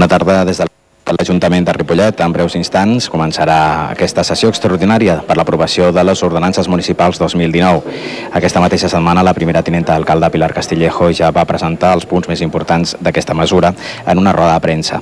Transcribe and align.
Bona 0.00 0.08
tarda 0.08 0.44
des 0.48 0.56
de 0.56 0.79
l'Ajuntament 1.16 1.66
de 1.66 1.72
Ripollet. 1.74 2.20
En 2.22 2.32
breus 2.32 2.54
instants 2.58 3.08
començarà 3.10 3.90
aquesta 3.90 4.22
sessió 4.26 4.50
extraordinària 4.52 5.18
per 5.26 5.36
l'aprovació 5.38 5.90
de 5.92 6.04
les 6.06 6.22
ordenances 6.22 6.68
municipals 6.70 7.18
2019. 7.18 7.94
Aquesta 8.38 8.62
mateixa 8.62 8.90
setmana 8.92 9.24
la 9.26 9.34
primera 9.34 9.62
tinenta 9.66 9.96
d'alcalde 9.96 10.30
Pilar 10.30 10.52
Castillejo 10.54 11.10
ja 11.16 11.32
va 11.34 11.46
presentar 11.48 11.92
els 11.96 12.06
punts 12.06 12.30
més 12.30 12.42
importants 12.46 12.96
d'aquesta 13.00 13.34
mesura 13.34 13.72
en 14.06 14.22
una 14.22 14.32
roda 14.36 14.54
de 14.54 14.64
premsa. 14.64 15.00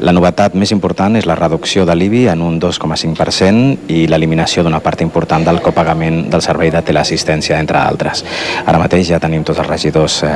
La 0.00 0.14
novetat 0.16 0.54
més 0.54 0.72
important 0.72 1.18
és 1.20 1.28
la 1.28 1.36
reducció 1.38 1.84
de 1.84 1.96
l'IBI 1.96 2.26
en 2.32 2.44
un 2.46 2.60
2,5% 2.60 3.90
i 3.92 4.06
l'eliminació 4.08 4.64
d'una 4.64 4.80
part 4.80 5.04
important 5.04 5.44
del 5.44 5.60
copagament 5.60 6.22
del 6.32 6.44
servei 6.44 6.72
de 6.72 6.82
teleassistència, 6.82 7.58
entre 7.60 7.78
altres. 7.78 8.24
Ara 8.64 8.80
mateix 8.80 9.10
ja 9.12 9.20
tenim 9.20 9.44
tots 9.44 9.60
els 9.60 9.68
regidors 9.68 10.22
eh, 10.24 10.32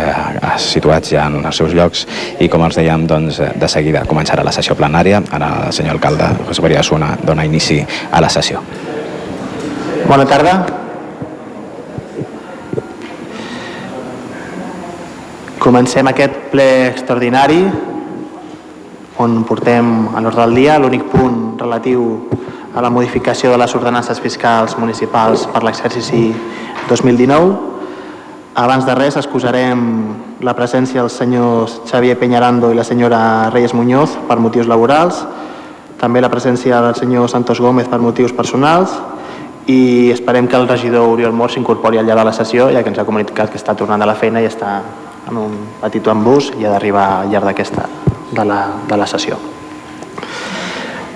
situats 0.61 1.15
ja 1.17 1.29
en 1.31 1.41
els 1.45 1.57
seus 1.57 1.73
llocs 1.77 2.05
i, 2.39 2.49
com 2.49 2.65
els 2.67 2.77
dèiem, 2.77 3.09
doncs, 3.09 3.41
de 3.41 3.69
seguida 3.69 4.05
començarà 4.09 4.45
la 4.45 4.53
sessió 4.53 4.77
plenària 4.77 5.14
secretària. 5.15 5.37
Ara 5.37 5.67
el 5.67 5.73
senyor 5.73 5.95
alcalde, 5.95 6.25
José 6.47 6.63
María 6.63 6.81
Asuna, 6.81 7.17
dona 7.23 7.45
inici 7.45 7.85
a 8.11 8.21
la 8.21 8.29
sessió. 8.29 8.61
Bona 10.09 10.25
tarda. 10.27 10.67
Comencem 15.59 16.07
aquest 16.07 16.51
ple 16.53 16.89
extraordinari 16.89 17.65
on 19.17 19.45
portem 19.45 20.09
a 20.15 20.21
l'ordre 20.21 20.43
del 20.43 20.55
dia 20.55 20.79
l'únic 20.79 21.05
punt 21.09 21.57
relatiu 21.59 22.29
a 22.75 22.83
la 22.83 22.91
modificació 22.91 23.51
de 23.53 23.59
les 23.59 23.75
ordenances 23.75 24.21
fiscals 24.21 24.77
municipals 24.77 25.47
per 25.47 25.63
l'exercici 25.63 26.35
2019 26.89 27.73
abans 28.55 28.85
de 28.85 28.95
res, 28.95 29.17
excusarem 29.17 29.81
la 30.45 30.53
presència 30.53 31.01
del 31.01 31.11
senyor 31.11 31.71
Xavier 31.89 32.19
Peñarando 32.21 32.69
i 32.71 32.77
la 32.77 32.85
senyora 32.85 33.49
Reyes 33.49 33.73
Muñoz 33.73 34.19
per 34.29 34.37
motius 34.37 34.69
laborals, 34.69 35.23
també 35.97 36.21
la 36.21 36.29
presència 36.29 36.83
del 36.85 36.95
senyor 36.99 37.31
Santos 37.33 37.63
Gómez 37.65 37.89
per 37.89 37.99
motius 38.05 38.35
personals 38.37 38.93
i 39.73 40.11
esperem 40.13 40.45
que 40.47 40.59
el 40.61 40.69
regidor 40.69 41.09
Oriol 41.09 41.33
Mor 41.33 41.51
s'incorpori 41.51 41.97
al 41.97 42.05
llarg 42.05 42.21
de 42.21 42.29
la 42.29 42.37
sessió, 42.37 42.69
ja 42.69 42.83
que 42.85 42.93
ens 42.93 43.01
ha 43.01 43.09
comunicat 43.09 43.49
que 43.49 43.57
està 43.57 43.73
tornant 43.73 44.05
a 44.05 44.11
la 44.11 44.19
feina 44.21 44.43
i 44.45 44.51
està 44.51 44.83
en 45.31 45.41
un 45.41 45.57
petit 45.81 46.13
embús 46.13 46.53
i 46.59 46.67
ha 46.67 46.75
d'arribar 46.77 47.07
al 47.23 47.33
llarg 47.33 47.49
d'aquesta 47.49 47.89
de, 48.35 48.45
la, 48.45 48.61
de 48.85 49.01
la 49.01 49.09
sessió. 49.09 49.41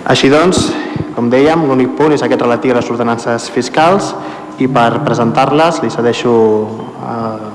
Així 0.09 0.33
doncs, 0.33 0.71
com 1.13 1.29
dèiem, 1.29 1.69
l'únic 1.69 1.93
punt 1.99 2.17
és 2.17 2.25
aquest 2.25 2.41
relatiu 2.41 2.73
a 2.73 2.81
les 2.81 2.89
ordenances 2.89 3.51
fiscals 3.53 4.15
i 4.57 4.73
per 4.73 5.03
presentar-les 5.05 5.83
li 5.85 5.93
cedeixo 5.93 6.33
eh, 7.05 7.51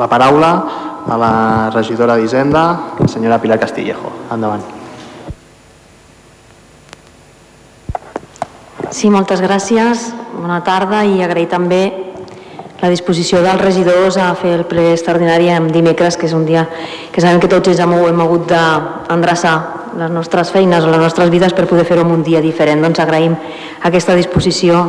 la 0.00 0.08
paraula 0.10 0.50
a 1.06 1.16
la 1.18 1.70
regidora 1.74 2.16
d'Hisenda, 2.16 2.62
la 2.98 3.08
senyora 3.08 3.40
Pilar 3.40 3.58
Castillejo. 3.58 4.12
Endavant. 4.32 4.62
Sí, 8.92 9.08
moltes 9.10 9.40
gràcies. 9.40 10.10
Bona 10.36 10.60
tarda 10.64 11.02
i 11.08 11.22
agrair 11.24 11.48
també 11.48 11.82
la 12.82 12.90
disposició 12.90 13.40
dels 13.44 13.60
regidors 13.62 14.18
a 14.18 14.32
fer 14.34 14.56
el 14.58 14.64
ple 14.66 14.90
extraordinari 14.92 15.48
en 15.54 15.70
dimecres, 15.72 16.18
que 16.18 16.26
és 16.26 16.34
un 16.34 16.44
dia 16.44 16.66
que 17.12 17.22
sabem 17.22 17.40
que 17.40 17.48
tots 17.48 17.70
ens 17.70 17.80
hem, 17.80 17.94
hem 17.94 18.20
hagut 18.24 18.48
d'endreçar 18.50 19.54
les 19.96 20.10
nostres 20.10 20.50
feines 20.50 20.84
o 20.84 20.90
les 20.90 21.00
nostres 21.00 21.30
vides 21.30 21.54
per 21.54 21.68
poder 21.70 21.86
fer-ho 21.86 22.02
en 22.02 22.12
un 22.18 22.22
dia 22.26 22.42
diferent. 22.42 22.82
Doncs 22.82 23.00
agraïm 23.00 23.36
aquesta 23.86 24.16
disposició 24.18 24.82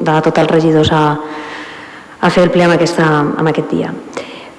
de 0.00 0.16
tots 0.24 0.40
els 0.40 0.50
regidors 0.50 0.92
a, 0.94 1.04
a 2.20 2.30
fer 2.30 2.46
el 2.46 2.54
ple 2.54 2.64
amb, 2.68 2.78
aquesta, 2.78 3.06
amb 3.20 3.52
aquest 3.52 3.72
dia. 3.72 3.92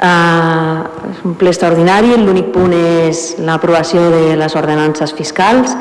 Uh, 0.01 0.81
és 1.11 1.19
un 1.29 1.35
ple 1.37 1.51
extraordinari, 1.51 2.15
l'únic 2.17 2.47
punt 2.55 2.71
és 2.73 3.35
l'aprovació 3.45 4.07
de 4.09 4.23
les 4.39 4.55
ordenances 4.57 5.13
fiscals. 5.13 5.75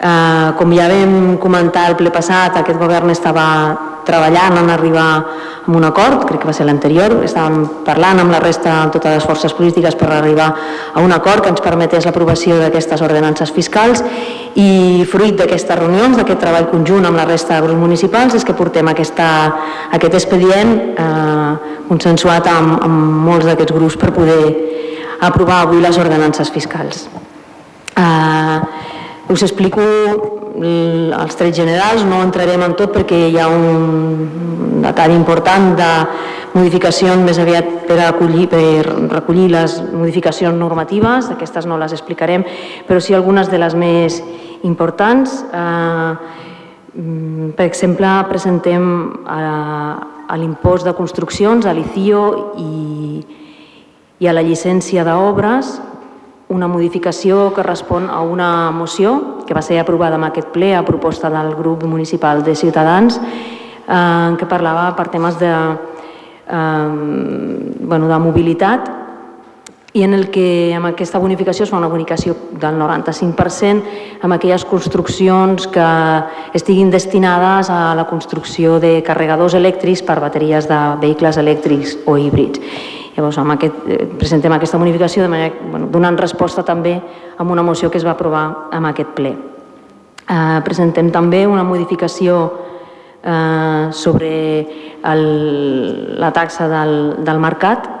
Uh, 0.00 0.56
com 0.56 0.72
ja 0.72 0.86
vam 0.88 1.36
comentar 1.42 1.90
el 1.90 1.98
ple 1.98 2.08
passat, 2.14 2.56
aquest 2.56 2.80
govern 2.80 3.12
estava 3.12 3.44
treballant 4.08 4.56
en 4.62 4.70
arribar 4.72 5.08
a 5.12 5.70
un 5.76 5.84
acord, 5.84 6.24
crec 6.24 6.40
que 6.40 6.48
va 6.48 6.54
ser 6.56 6.64
l'anterior, 6.64 7.18
estàvem 7.26 7.66
parlant 7.84 8.22
amb 8.22 8.32
la 8.32 8.40
resta, 8.40 8.72
amb 8.86 8.94
totes 8.96 9.18
les 9.18 9.28
forces 9.28 9.52
polítiques 9.54 9.94
per 9.94 10.08
arribar 10.08 10.48
a 10.94 11.04
un 11.04 11.12
acord 11.12 11.44
que 11.44 11.52
ens 11.52 11.60
permetés 11.60 12.08
l'aprovació 12.08 12.56
d'aquestes 12.62 13.04
ordenances 13.04 13.52
fiscals 13.52 14.00
i 14.58 15.04
fruit 15.10 15.36
d'aquestes 15.38 15.78
reunions, 15.78 16.16
d'aquest 16.18 16.40
treball 16.42 16.66
conjunt 16.72 17.06
amb 17.06 17.18
la 17.20 17.26
resta 17.28 17.56
de 17.56 17.66
grups 17.66 17.80
municipals 17.80 18.34
és 18.34 18.44
que 18.46 18.56
portem 18.56 18.88
aquesta, 18.90 19.28
aquest 19.94 20.16
expedient 20.18 20.74
eh, 20.98 21.52
consensuat 21.88 22.48
amb, 22.50 22.80
amb 22.82 23.24
molts 23.28 23.46
d'aquests 23.46 23.76
grups 23.76 23.98
per 24.00 24.10
poder 24.16 24.42
aprovar 25.20 25.62
avui 25.66 25.82
les 25.84 25.98
ordenances 26.00 26.50
fiscals. 26.50 27.06
Eh, 27.94 28.58
us 29.30 29.42
explico 29.46 30.39
els 30.58 31.36
trets 31.38 31.56
generals, 31.56 32.04
no 32.04 32.20
entrarem 32.24 32.62
en 32.66 32.74
tot 32.78 32.92
perquè 32.94 33.28
hi 33.30 33.38
ha 33.38 33.48
un 33.48 34.80
detall 34.82 35.14
important 35.14 35.74
de 35.78 35.90
modificacions 36.54 37.22
més 37.22 37.38
aviat 37.38 37.86
per, 37.86 37.98
acollir, 38.08 38.48
per 38.50 38.82
recollir 39.12 39.48
les 39.52 39.76
modificacions 39.92 40.56
normatives, 40.58 41.30
aquestes 41.30 41.68
no 41.70 41.78
les 41.78 41.94
explicarem, 41.94 42.44
però 42.88 43.00
sí 43.00 43.14
algunes 43.14 43.50
de 43.50 43.60
les 43.62 43.76
més 43.78 44.20
importants. 44.66 45.40
Eh, 45.46 46.14
per 47.54 47.66
exemple, 47.68 48.08
presentem 48.28 48.82
a, 49.30 49.42
a 50.26 50.38
l'impost 50.40 50.88
de 50.88 50.94
construccions, 50.98 51.66
a 51.66 51.74
l'ICIO 51.76 52.24
i, 52.58 53.22
i 54.18 54.26
a 54.26 54.34
la 54.34 54.42
llicència 54.42 55.04
d'obres, 55.06 55.76
una 56.50 56.68
modificació 56.68 57.52
que 57.54 57.62
respon 57.62 58.10
a 58.10 58.20
una 58.20 58.70
moció 58.70 59.38
que 59.46 59.54
va 59.54 59.62
ser 59.62 59.78
aprovada 59.78 60.18
en 60.18 60.26
aquest 60.26 60.50
ple 60.50 60.74
a 60.74 60.84
proposta 60.84 61.30
del 61.30 61.54
grup 61.54 61.84
municipal 61.86 62.42
de 62.44 62.54
Ciutadans 62.54 63.20
eh, 63.20 64.36
que 64.38 64.50
parlava 64.50 64.90
per 64.96 65.08
temes 65.08 65.38
de, 65.38 65.50
eh, 65.50 66.88
bueno, 67.80 68.08
de 68.10 68.18
mobilitat 68.18 68.99
i 69.92 70.04
en 70.04 70.14
el 70.14 70.28
que 70.30 70.72
amb 70.76 70.86
aquesta 70.86 71.18
bonificació 71.18 71.64
es 71.64 71.70
fa 71.72 71.78
una 71.80 71.88
bonificació 71.90 72.36
del 72.62 72.78
95% 72.78 74.22
amb 74.22 74.36
aquelles 74.36 74.64
construccions 74.64 75.66
que 75.66 75.88
estiguin 76.54 76.92
destinades 76.94 77.70
a 77.74 77.96
la 77.98 78.06
construcció 78.06 78.78
de 78.78 79.00
carregadors 79.06 79.58
elèctrics 79.58 80.04
per 80.06 80.20
bateries 80.22 80.70
de 80.70 80.80
vehicles 81.02 81.40
elèctrics 81.42 81.98
o 82.06 82.16
híbrids. 82.16 82.62
Llavors, 83.16 83.38
amb 83.42 83.56
aquest, 83.56 83.74
eh, 83.88 84.06
presentem 84.18 84.52
aquesta 84.52 84.78
bonificació 84.78 85.22
de 85.22 85.28
manera, 85.28 85.54
bueno, 85.70 85.88
donant 85.90 86.16
resposta 86.16 86.62
també 86.62 87.00
a 87.36 87.42
una 87.42 87.62
moció 87.62 87.90
que 87.90 87.98
es 87.98 88.06
va 88.06 88.12
aprovar 88.12 88.70
amb 88.70 88.86
aquest 88.86 89.10
ple. 89.16 89.34
Eh, 90.30 90.60
presentem 90.64 91.10
també 91.10 91.46
una 91.46 91.64
modificació 91.64 92.52
eh, 93.22 93.88
sobre 93.90 94.30
el, 95.02 96.20
la 96.20 96.30
taxa 96.30 96.68
del, 96.68 97.24
del 97.24 97.40
mercat. 97.40 97.99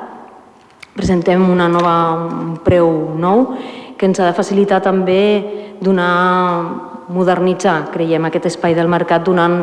Presentem 0.96 1.42
una 1.50 1.68
nova, 1.70 1.94
un 2.42 2.56
preu 2.64 2.88
nou 3.18 3.44
que 3.96 4.08
ens 4.08 4.18
ha 4.20 4.30
de 4.30 4.36
facilitar 4.36 4.80
també 4.82 5.22
donar, 5.80 7.06
modernitzar, 7.10 7.90
creiem, 7.92 8.26
aquest 8.26 8.50
espai 8.52 8.74
del 8.74 8.88
mercat 8.90 9.24
donant 9.26 9.60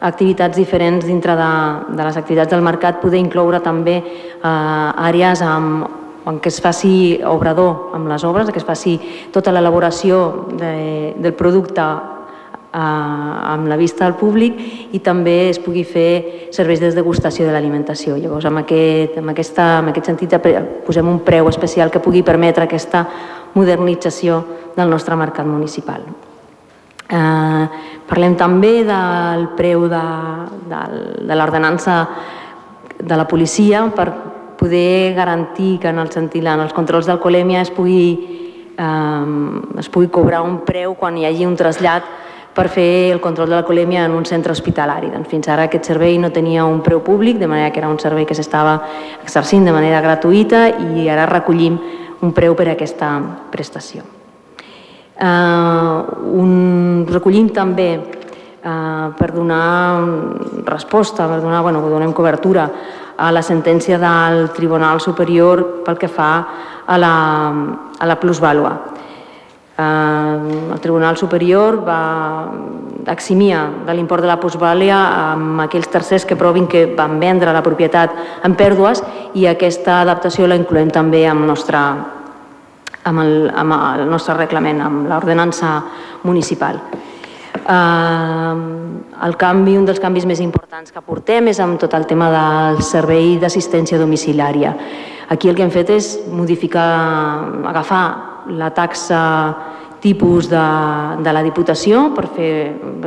activitats 0.00 0.56
diferents 0.56 1.06
dintre 1.06 1.34
de, 1.38 1.52
de 1.96 2.04
les 2.06 2.18
activitats 2.18 2.52
del 2.52 2.62
mercat, 2.62 3.00
poder 3.02 3.18
incloure 3.18 3.60
també 3.62 3.96
eh, 3.98 5.08
àrees 5.08 5.42
amb, 5.42 5.88
en 6.28 6.38
què 6.42 6.52
es 6.52 6.60
faci 6.62 6.92
obrador 7.26 7.94
amb 7.96 8.10
les 8.10 8.24
obres, 8.28 8.50
que 8.52 8.60
es 8.60 8.66
faci 8.66 8.98
tota 9.34 9.54
l'elaboració 9.54 10.20
de, 10.52 11.14
del 11.18 11.34
producte 11.38 11.86
amb 12.72 13.66
la 13.66 13.76
vista 13.76 14.04
al 14.06 14.14
públic 14.16 14.92
i 14.92 15.00
també 15.00 15.48
es 15.48 15.58
pugui 15.58 15.84
fer 15.88 16.50
serveis 16.52 16.80
de 16.80 16.92
degustació 16.92 17.46
de 17.46 17.52
l'alimentació. 17.52 18.16
Llavors, 18.16 18.44
amb 18.44 18.60
aquest, 18.60 19.16
amb, 19.18 19.32
aquesta, 19.32 19.78
amb 19.78 19.92
aquest 19.92 20.10
sentit, 20.10 20.36
posem 20.86 21.08
un 21.08 21.20
preu 21.24 21.48
especial 21.48 21.90
que 21.90 22.02
pugui 22.04 22.22
permetre 22.22 22.64
aquesta 22.64 23.06
modernització 23.54 24.42
del 24.76 24.90
nostre 24.90 25.16
mercat 25.16 25.46
municipal. 25.46 26.04
Eh, 27.08 27.64
parlem 28.08 28.36
també 28.36 28.82
del 28.84 29.48
preu 29.56 29.86
de, 29.88 30.04
de, 30.68 30.80
de 31.24 31.38
l'ordenança 31.38 32.02
de 32.98 33.16
la 33.16 33.24
policia 33.28 33.86
per 33.96 34.10
poder 34.58 35.14
garantir 35.16 35.78
que 35.80 35.88
en 35.88 36.02
el 36.02 36.10
sentit, 36.12 36.44
en 36.44 36.60
els 36.60 36.74
controls 36.76 37.08
d'alcoholèmia 37.08 37.62
es 37.64 37.72
pugui, 37.72 38.74
eh, 38.76 39.80
es 39.80 39.88
pugui 39.88 40.12
cobrar 40.12 40.42
un 40.44 40.60
preu 40.68 40.98
quan 41.00 41.16
hi 41.16 41.24
hagi 41.24 41.48
un 41.48 41.56
trasllat 41.56 42.27
per 42.58 42.66
fer 42.74 43.12
el 43.14 43.20
control 43.22 43.52
de 43.52 43.54
l'alcoholèmia 43.54 44.02
en 44.08 44.16
un 44.18 44.24
centre 44.26 44.50
hospitalari. 44.50 45.12
Doncs 45.12 45.30
fins 45.30 45.46
ara 45.46 45.68
aquest 45.68 45.86
servei 45.86 46.18
no 46.18 46.32
tenia 46.34 46.66
un 46.66 46.80
preu 46.82 46.98
públic, 47.06 47.38
de 47.38 47.46
manera 47.46 47.70
que 47.70 47.78
era 47.78 47.90
un 47.90 48.00
servei 48.02 48.26
que 48.26 48.34
s'estava 48.34 48.80
exercint 49.22 49.68
de 49.68 49.74
manera 49.74 50.02
gratuïta 50.02 50.66
i 50.98 51.06
ara 51.06 51.28
recollim 51.30 51.78
un 52.18 52.34
preu 52.34 52.58
per 52.58 52.66
a 52.66 52.74
aquesta 52.74 53.12
prestació. 53.52 54.02
Eh, 55.14 55.98
un, 56.42 57.06
recollim 57.06 57.52
també 57.54 57.88
eh, 57.94 59.06
per 59.14 59.30
donar 59.30 60.02
resposta, 60.66 61.30
per 61.30 61.38
donar, 61.38 61.62
bueno, 61.62 61.86
donem 61.86 62.12
cobertura 62.12 62.66
a 63.18 63.30
la 63.30 63.42
sentència 63.42 64.02
del 64.02 64.48
Tribunal 64.54 64.98
Superior 65.00 65.84
pel 65.86 65.98
que 65.98 66.10
fa 66.10 66.32
a 66.86 66.98
la, 66.98 67.14
a 67.98 68.06
la 68.06 68.18
plusvàlua. 68.18 68.78
El 69.78 70.80
Tribunal 70.82 71.16
Superior 71.16 71.84
va 71.86 72.50
eximia 73.06 73.60
de 73.86 73.94
l'import 73.94 74.24
de 74.24 74.28
la 74.28 74.38
plusvàlia 74.40 74.96
amb 75.30 75.62
aquells 75.62 75.86
tercers 75.92 76.26
que 76.26 76.36
provin 76.36 76.66
que 76.66 76.84
van 76.98 77.18
vendre 77.20 77.54
la 77.54 77.62
propietat 77.62 78.16
en 78.44 78.56
pèrdues 78.58 79.04
i 79.38 79.46
aquesta 79.46 80.00
adaptació 80.02 80.48
la 80.48 80.58
incloem 80.58 80.90
també 80.90 81.22
amb, 81.30 81.46
nostra, 81.46 81.82
amb, 83.04 83.22
el, 83.22 83.52
amb 83.54 83.76
el 83.78 84.10
nostre 84.10 84.34
reglament, 84.34 84.82
amb 84.82 85.06
l'ordenança 85.08 85.76
municipal. 86.24 86.80
Eh, 87.54 88.54
el 89.28 89.36
canvi, 89.38 89.76
un 89.78 89.86
dels 89.86 90.02
canvis 90.02 90.26
més 90.26 90.42
importants 90.42 90.90
que 90.90 91.04
portem 91.06 91.52
és 91.52 91.60
amb 91.62 91.78
tot 91.78 91.94
el 91.94 92.06
tema 92.10 92.32
del 92.34 92.82
servei 92.82 93.36
d'assistència 93.38 93.98
domiciliària. 93.98 94.74
Aquí 95.28 95.48
el 95.48 95.54
que 95.54 95.62
hem 95.62 95.70
fet 95.70 95.90
és 95.94 96.16
modificar, 96.32 96.88
agafar 97.68 98.02
la 98.48 98.70
taxa 98.74 99.20
tipus 100.00 100.48
de, 100.48 100.66
de 101.22 101.32
la 101.32 101.42
Diputació 101.42 102.08
per, 102.14 102.28
fer, 102.34 102.52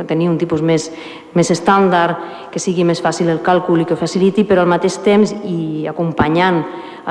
tenir 0.08 0.28
un 0.28 0.38
tipus 0.38 0.62
més, 0.62 0.90
més 1.34 1.50
estàndard, 1.52 2.50
que 2.52 2.60
sigui 2.60 2.84
més 2.84 3.00
fàcil 3.00 3.30
el 3.32 3.40
càlcul 3.44 3.82
i 3.82 3.86
que 3.88 3.96
faciliti, 3.96 4.44
però 4.44 4.64
al 4.64 4.70
mateix 4.70 4.98
temps 5.04 5.32
i 5.48 5.86
acompanyant 5.88 6.62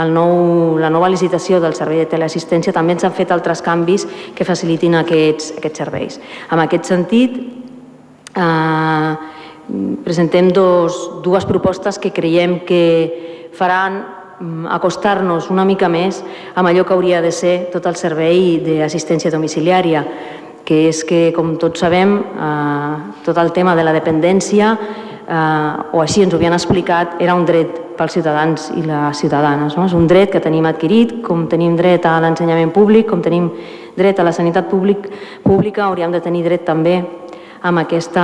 el 0.02 0.14
nou, 0.14 0.78
la 0.80 0.92
nova 0.94 1.10
licitació 1.12 1.60
del 1.60 1.76
servei 1.76 2.04
de 2.04 2.12
teleassistència 2.14 2.74
també 2.74 2.96
ens 2.96 3.04
han 3.04 3.16
fet 3.16 3.34
altres 3.34 3.64
canvis 3.66 4.06
que 4.38 4.48
facilitin 4.48 4.96
aquests, 5.02 5.58
aquests 5.58 5.84
serveis. 5.84 6.22
En 6.52 6.62
aquest 6.64 6.88
sentit, 6.88 7.36
eh, 8.38 9.12
presentem 10.06 10.52
dos, 10.54 11.22
dues 11.26 11.46
propostes 11.46 12.00
que 12.00 12.14
creiem 12.14 12.62
que 12.68 13.52
faran 13.58 14.21
acostar-nos 14.70 15.50
una 15.54 15.66
mica 15.66 15.90
més 15.90 16.22
amb 16.56 16.68
allò 16.68 16.86
que 16.86 16.94
hauria 16.94 17.22
de 17.22 17.32
ser 17.32 17.70
tot 17.74 17.86
el 17.86 17.98
servei 18.00 18.60
d'assistència 18.64 19.32
domiciliària, 19.32 20.04
que 20.66 20.88
és 20.90 21.04
que, 21.04 21.30
com 21.36 21.56
tots 21.60 21.82
sabem, 21.82 22.18
eh, 22.20 22.96
tot 23.26 23.38
el 23.38 23.52
tema 23.52 23.76
de 23.76 23.84
la 23.84 23.94
dependència 23.94 24.74
eh, 25.28 25.96
o 25.96 26.02
així 26.02 26.24
ens 26.24 26.34
ho 26.34 26.40
havien 26.40 26.54
explicat, 26.54 27.18
era 27.20 27.36
un 27.36 27.46
dret 27.46 27.80
pels 27.98 28.18
ciutadans 28.18 28.72
i 28.78 28.84
les 28.86 29.20
ciutadanes. 29.20 29.76
No? 29.78 29.86
És 29.86 29.94
un 29.98 30.08
dret 30.10 30.32
que 30.34 30.42
tenim 30.42 30.66
adquirit, 30.66 31.20
com 31.26 31.46
tenim 31.52 31.76
dret 31.78 32.06
a 32.10 32.18
l'ensenyament 32.24 32.74
públic, 32.74 33.08
com 33.10 33.22
tenim 33.22 33.50
dret 33.98 34.20
a 34.20 34.26
la 34.26 34.34
sanitat 34.34 34.70
públic, 34.72 35.10
pública, 35.44 35.86
hauríem 35.86 36.14
de 36.14 36.22
tenir 36.24 36.44
dret 36.48 36.66
també 36.66 37.02
amb 37.62 37.82
aquesta 37.84 38.24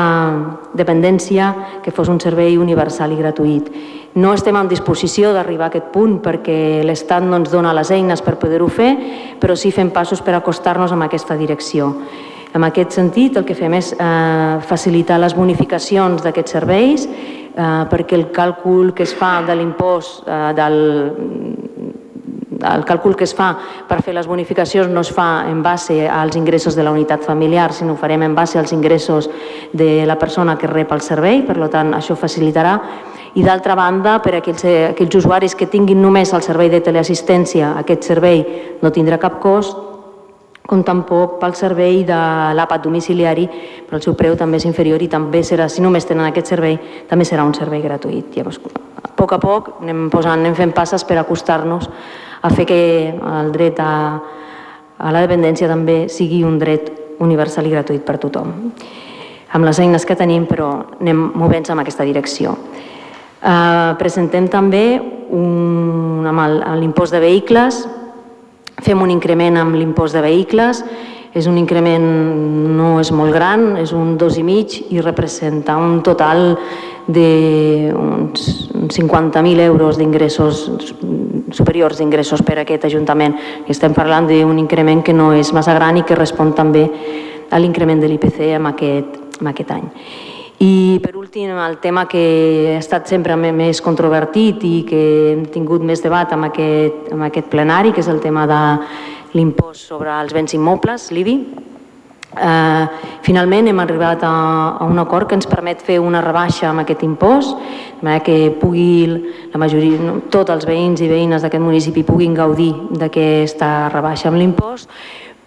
dependència 0.74 1.52
que 1.84 1.94
fos 1.94 2.10
un 2.10 2.20
servei 2.20 2.58
universal 2.58 3.14
i 3.14 3.20
gratuït. 3.20 3.70
No 4.18 4.32
estem 4.34 4.58
en 4.58 4.70
disposició 4.70 5.30
d'arribar 5.34 5.68
a 5.68 5.72
aquest 5.72 5.92
punt 5.94 6.18
perquè 6.26 6.82
l'Estat 6.86 7.26
no 7.26 7.38
ens 7.38 7.52
dona 7.54 7.76
les 7.78 7.92
eines 7.94 8.24
per 8.26 8.38
poder-ho 8.42 8.68
fer, 8.68 8.90
però 9.38 9.56
sí 9.56 9.72
fem 9.72 9.92
passos 9.94 10.24
per 10.26 10.34
acostar-nos 10.34 10.96
en 10.96 11.06
aquesta 11.06 11.38
direcció. 11.38 11.94
En 12.56 12.64
aquest 12.66 12.96
sentit, 12.96 13.38
el 13.38 13.46
que 13.46 13.54
fem 13.54 13.76
és 13.78 13.92
eh, 13.94 14.58
facilitar 14.66 15.20
les 15.22 15.36
bonificacions 15.38 16.24
d'aquests 16.24 16.56
serveis 16.58 17.06
eh, 17.06 17.84
perquè 17.92 18.18
el 18.18 18.30
càlcul 18.34 18.94
que 18.96 19.06
es 19.06 19.14
fa 19.14 19.42
de 19.46 19.56
l'impost 19.60 20.26
eh, 20.26 20.54
del, 20.58 20.80
el 22.58 22.86
càlcul 22.86 23.16
que 23.16 23.26
es 23.28 23.34
fa 23.36 23.52
per 23.88 24.02
fer 24.04 24.16
les 24.16 24.28
bonificacions 24.28 24.92
no 24.92 25.02
es 25.06 25.12
fa 25.14 25.46
en 25.50 25.62
base 25.64 26.08
als 26.10 26.36
ingressos 26.36 26.76
de 26.76 26.84
la 26.84 26.92
unitat 26.92 27.24
familiar, 27.24 27.74
sinó 27.74 27.94
ho 27.94 28.00
farem 28.00 28.24
en 28.24 28.36
base 28.36 28.60
als 28.60 28.74
ingressos 28.74 29.30
de 29.74 30.06
la 30.06 30.18
persona 30.18 30.58
que 30.58 30.68
rep 30.68 30.92
el 30.92 31.02
servei, 31.02 31.44
per 31.46 31.58
tant 31.70 31.94
això 31.94 32.16
facilitarà. 32.16 32.78
I 33.38 33.44
d'altra 33.44 33.76
banda, 33.76 34.18
per 34.24 34.34
a 34.34 34.40
aquells, 34.42 34.64
aquells 34.66 35.20
usuaris 35.20 35.54
que 35.56 35.68
tinguin 35.70 36.02
només 36.02 36.34
el 36.34 36.42
servei 36.42 36.72
de 36.74 36.82
teleassistència, 36.82 37.76
aquest 37.78 38.08
servei 38.08 38.42
no 38.82 38.92
tindrà 38.92 39.20
cap 39.22 39.38
cost, 39.44 39.86
com 40.68 40.84
tampoc 40.84 41.38
pel 41.40 41.56
servei 41.56 42.02
de 42.06 42.18
l'àpat 42.58 42.84
domiciliari, 42.84 43.48
però 43.88 43.98
el 43.98 44.04
seu 44.04 44.18
preu 44.20 44.36
també 44.36 44.60
és 44.60 44.68
inferior 44.68 45.02
i 45.02 45.08
també 45.08 45.40
serà, 45.48 45.70
si 45.72 45.82
només 45.82 46.06
tenen 46.06 46.28
aquest 46.28 46.52
servei, 46.52 46.76
també 47.08 47.26
serà 47.26 47.46
un 47.48 47.56
servei 47.56 47.82
gratuït. 47.82 48.36
Llavors, 48.36 48.60
a 49.00 49.14
poc 49.16 49.34
a 49.34 49.40
poc 49.40 49.70
anem, 49.82 50.10
posant, 50.12 50.42
anem 50.42 50.58
fent 50.58 50.76
passes 50.76 51.08
per 51.08 51.22
acostar-nos 51.22 51.88
a 52.42 52.52
fer 52.54 52.66
que 52.70 52.80
el 53.12 53.52
dret 53.52 53.80
a, 53.82 53.94
a 54.98 55.12
la 55.14 55.26
dependència 55.26 55.70
també 55.70 56.06
sigui 56.10 56.44
un 56.46 56.58
dret 56.62 56.92
universal 57.24 57.68
i 57.68 57.74
gratuït 57.74 58.06
per 58.06 58.18
tothom. 58.22 58.54
Amb 59.56 59.66
les 59.66 59.80
eines 59.80 60.06
que 60.06 60.18
tenim, 60.20 60.46
però 60.46 60.72
anem 61.00 61.30
movent-nos 61.36 61.74
en 61.74 61.82
aquesta 61.82 62.06
direcció. 62.06 62.58
Eh, 63.42 63.92
presentem 63.98 64.50
també 64.52 65.00
un, 65.00 66.26
amb 66.28 66.76
l'impost 66.82 67.16
de 67.16 67.24
vehicles, 67.24 67.86
Fem 68.86 69.00
un 69.02 69.10
increment 69.10 69.58
amb 69.58 69.74
l'impost 69.74 70.14
de 70.14 70.22
vehicles, 70.22 70.84
és 71.34 71.48
un 71.50 71.58
increment, 71.58 72.04
no 72.78 73.00
és 73.02 73.10
molt 73.14 73.34
gran, 73.34 73.72
és 73.82 73.92
un 73.94 74.16
2,5 74.22 74.94
i 74.94 75.02
representa 75.02 75.78
un 75.82 76.04
total 76.06 76.54
d'uns 77.08 78.46
50.000 78.94 79.66
euros 79.66 79.98
d'ingressos 79.98 80.68
superiors 81.52 82.00
d'ingressos 82.00 82.44
per 82.44 82.58
a 82.60 82.64
aquest 82.66 82.88
Ajuntament. 82.90 83.36
Estem 83.68 83.94
parlant 83.94 84.28
d'un 84.30 84.58
increment 84.60 85.04
que 85.04 85.14
no 85.14 85.32
és 85.34 85.54
massa 85.54 85.76
gran 85.78 85.98
i 85.98 86.04
que 86.04 86.18
respon 86.18 86.54
també 86.56 86.88
a 87.50 87.60
l'increment 87.60 88.02
de 88.02 88.10
l'IPC 88.12 88.42
en 88.56 88.66
aquest, 88.74 89.22
en 89.42 89.52
aquest 89.54 89.72
any. 89.72 89.86
I 90.60 90.98
per 91.04 91.14
últim, 91.16 91.52
el 91.54 91.78
tema 91.78 92.08
que 92.10 92.74
ha 92.74 92.80
estat 92.80 93.06
sempre 93.08 93.36
més 93.38 93.82
controvertit 93.86 94.64
i 94.66 94.82
que 94.90 95.04
hem 95.36 95.46
tingut 95.54 95.86
més 95.86 96.02
debat 96.02 96.34
amb 96.34 96.50
aquest, 96.50 97.12
amb 97.14 97.28
aquest 97.28 97.52
plenari, 97.52 97.94
que 97.94 98.02
és 98.02 98.10
el 98.10 98.20
tema 98.24 98.48
de 98.50 98.62
l'impost 99.38 99.86
sobre 99.92 100.10
els 100.18 100.34
béns 100.34 100.58
immobles, 100.58 101.12
l'IBI. 101.14 101.38
Eh, 102.36 102.88
finalment 103.24 103.70
hem 103.72 103.80
arribat 103.80 104.24
a, 104.28 104.32
a 104.80 104.86
un 104.86 105.00
acord 105.00 105.30
que 105.30 105.38
ens 105.38 105.48
permet 105.48 105.80
fer 105.82 105.96
una 106.04 106.20
rebaixa 106.22 106.68
amb 106.70 106.84
aquest 106.84 107.06
impost, 107.08 107.56
de 107.98 108.04
manera 108.04 108.24
que 108.26 108.52
pugui 108.60 109.08
la 109.08 109.62
majoria, 109.62 109.98
no, 110.04 110.18
tots 110.30 110.52
els 110.54 110.68
veïns 110.68 111.02
i 111.02 111.08
veïnes 111.08 111.42
d'aquest 111.42 111.64
municipi 111.64 112.04
puguin 112.06 112.36
gaudir 112.38 112.74
d'aquesta 113.00 113.88
rebaixa 113.94 114.28
amb 114.30 114.42
l'impost, 114.42 114.92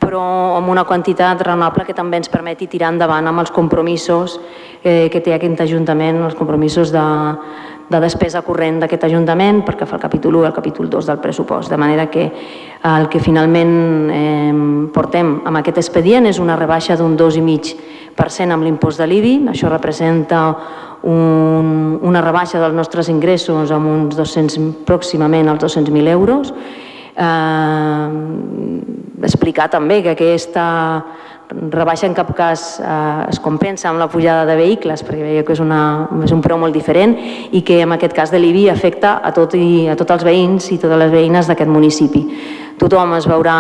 però 0.01 0.57
amb 0.57 0.73
una 0.73 0.87
quantitat 0.89 1.43
raonable 1.45 1.85
que 1.85 1.95
també 1.95 2.17
ens 2.17 2.33
permeti 2.33 2.67
tirar 2.67 2.95
endavant 2.95 3.29
amb 3.29 3.45
els 3.45 3.53
compromisos 3.53 4.41
eh, 4.83 5.09
que 5.13 5.21
té 5.21 5.37
aquest 5.37 5.61
Ajuntament, 5.61 6.23
els 6.25 6.35
compromisos 6.39 6.91
de, 6.91 7.05
de 7.91 8.01
despesa 8.01 8.43
corrent 8.47 8.79
d'aquest 8.81 9.05
Ajuntament 9.09 9.65
perquè 9.67 9.87
fa 9.87 9.97
el 9.99 10.03
capítol 10.03 10.39
1 10.39 10.45
i 10.45 10.51
el 10.51 10.57
capítol 10.57 10.91
2 10.91 11.09
del 11.11 11.19
pressupost. 11.23 11.71
De 11.71 11.77
manera 11.77 12.07
que 12.11 12.27
el 12.87 13.09
que 13.11 13.21
finalment 13.21 13.73
eh, 14.15 14.53
portem 14.95 15.41
amb 15.45 15.61
aquest 15.61 15.83
expedient 15.83 16.31
és 16.31 16.39
una 16.39 16.57
rebaixa 16.57 16.97
d'un 16.97 17.17
2,5% 17.19 18.55
amb 18.55 18.65
l'impost 18.65 19.03
de 19.03 19.09
l'IBI. 19.11 19.35
Això 19.51 19.73
representa 19.73 20.45
un, 21.03 21.99
una 22.03 22.23
rebaixa 22.23 22.61
dels 22.63 22.77
nostres 22.77 23.09
ingressos 23.09 23.73
amb 23.75 23.91
uns 23.91 24.17
200, 24.17 24.85
pròximament 24.87 25.49
als 25.49 25.65
200.000 25.65 26.15
euros 26.15 26.55
eh, 27.21 28.09
explicar 29.23 29.69
també 29.71 30.01
que 30.03 30.15
aquesta 30.15 30.67
rebaixa 31.51 32.07
en 32.07 32.15
cap 32.15 32.31
cas 32.37 32.79
eh, 32.81 33.31
es 33.31 33.41
compensa 33.43 33.89
amb 33.91 33.99
la 33.99 34.09
pujada 34.09 34.45
de 34.47 34.57
vehicles, 34.57 35.03
perquè 35.07 35.25
veieu 35.25 35.45
que 35.47 35.55
és, 35.57 35.63
una, 35.63 36.09
és 36.25 36.33
un 36.35 36.43
preu 36.45 36.59
molt 36.61 36.75
diferent 36.75 37.17
i 37.51 37.63
que 37.67 37.81
en 37.83 37.95
aquest 37.97 38.15
cas 38.17 38.31
de 38.31 38.39
l'IBI 38.39 38.69
afecta 38.71 39.19
a, 39.19 39.33
tot 39.35 39.57
i, 39.59 39.89
a 39.91 39.97
tots 39.99 40.15
els 40.19 40.27
veïns 40.27 40.71
i 40.71 40.79
totes 40.79 41.01
les 41.01 41.13
veïnes 41.13 41.51
d'aquest 41.51 41.71
municipi. 41.71 42.23
Tothom 42.81 43.17
es 43.19 43.27
veurà, 43.29 43.59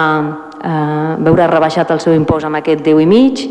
eh, 0.62 1.10
veurà 1.26 1.50
rebaixat 1.50 1.90
el 1.90 2.00
seu 2.00 2.14
impost 2.14 2.46
amb 2.46 2.60
aquest 2.60 2.86
10,5 2.86 3.50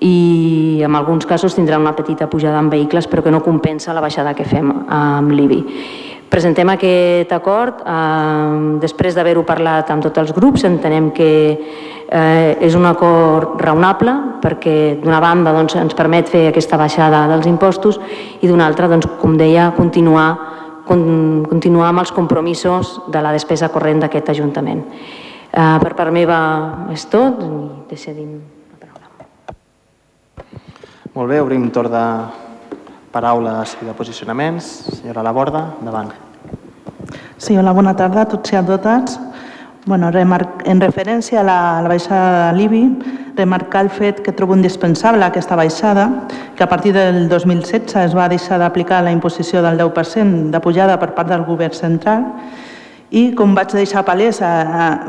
i 0.00 0.82
en 0.86 0.94
alguns 0.94 1.26
casos 1.26 1.56
tindrà 1.56 1.78
una 1.78 1.94
petita 1.96 2.28
pujada 2.30 2.58
en 2.58 2.70
vehicles 2.70 3.08
però 3.10 3.22
que 3.22 3.32
no 3.34 3.42
compensa 3.42 3.94
la 3.94 4.02
baixada 4.02 4.34
que 4.34 4.46
fem 4.46 4.70
amb 4.70 5.32
l'IBI. 5.32 5.62
Presentem 6.28 6.68
aquest 6.68 7.30
acord 7.32 7.80
eh, 7.88 8.78
després 8.82 9.16
d'haver-ho 9.16 9.46
parlat 9.48 9.88
amb 9.90 10.04
tots 10.04 10.20
els 10.20 10.32
grups. 10.36 10.66
Entenem 10.68 11.10
que 11.16 11.30
eh, 12.08 12.56
és 12.60 12.76
un 12.76 12.84
acord 12.88 13.56
raonable 13.60 14.14
perquè 14.42 14.98
d'una 15.02 15.20
banda 15.24 15.54
doncs, 15.56 15.76
ens 15.80 15.96
permet 15.96 16.28
fer 16.28 16.48
aquesta 16.50 16.78
baixada 16.80 17.26
dels 17.32 17.48
impostos 17.48 18.00
i 18.40 18.48
d'una 18.48 18.66
altra, 18.68 18.90
doncs, 18.92 19.08
com 19.20 19.38
deia, 19.40 19.70
continuar, 19.76 20.28
con, 20.88 21.02
continuar 21.48 21.88
amb 21.92 22.04
els 22.04 22.12
compromisos 22.12 22.98
de 23.08 23.22
la 23.24 23.32
despesa 23.36 23.72
corrent 23.72 24.04
d'aquest 24.04 24.28
Ajuntament. 24.34 24.84
Eh, 25.48 25.76
per 25.80 25.94
part 25.96 26.12
meva 26.12 26.40
és 26.92 27.06
tot 27.08 27.40
i 27.40 27.54
decidim 27.88 28.36
la 28.68 28.82
paraula. 28.82 29.08
Molt 31.14 31.32
bé, 31.32 31.40
obrim 31.40 31.70
torn 31.72 31.96
de 31.96 32.04
paraules 33.12 33.76
i 33.82 33.86
de 33.86 33.94
posicionaments. 33.96 34.66
Senyora 35.00 35.22
Laborda, 35.22 35.64
endavant. 35.80 36.12
Sí, 37.38 37.56
hola, 37.56 37.72
bona 37.72 37.94
tarda 37.96 38.24
a 38.24 38.28
tots 38.28 38.52
i 38.52 38.58
a 38.58 38.64
totes. 38.66 39.18
Bueno, 39.88 40.10
en 40.12 40.80
referència 40.82 41.40
a 41.40 41.46
la, 41.46 41.58
a 41.78 41.82
la 41.82 41.88
baixada 41.88 42.48
de 42.48 42.58
l'IBI, 42.58 42.82
remarcar 43.38 43.86
el 43.86 43.90
fet 43.94 44.20
que 44.20 44.34
trobo 44.36 44.56
indispensable 44.56 45.24
aquesta 45.24 45.56
baixada, 45.56 46.08
que 46.56 46.64
a 46.64 46.68
partir 46.68 46.92
del 46.92 47.28
2016 47.30 47.96
es 48.02 48.16
va 48.16 48.28
deixar 48.28 48.58
d'aplicar 48.58 49.00
la 49.06 49.14
imposició 49.14 49.62
del 49.62 49.78
10% 49.78 50.50
de 50.52 50.60
pujada 50.60 50.98
per 50.98 51.14
part 51.14 51.30
del 51.30 51.46
govern 51.46 51.72
central 51.72 52.26
I 53.08 53.30
com 53.32 53.54
vaig 53.56 53.72
deixar 53.72 54.02
palesa, 54.04 54.48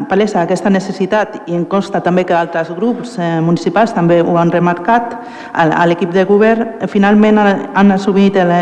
palesa 0.07 0.45
aquesta 0.45 0.71
necessitat, 0.71 1.41
i 1.51 1.55
em 1.57 1.65
consta 1.67 1.99
també 1.99 2.23
que 2.23 2.31
altres 2.31 2.69
grups 2.71 3.17
eh, 3.19 3.41
municipals 3.43 3.91
també 3.91 4.21
ho 4.23 4.37
han 4.39 4.53
remarcat, 4.53 5.17
a, 5.51 5.83
l'equip 5.89 6.13
de 6.15 6.23
govern 6.23 6.87
finalment 6.87 7.41
han 7.43 7.91
assumit 7.91 8.39
el, 8.39 8.53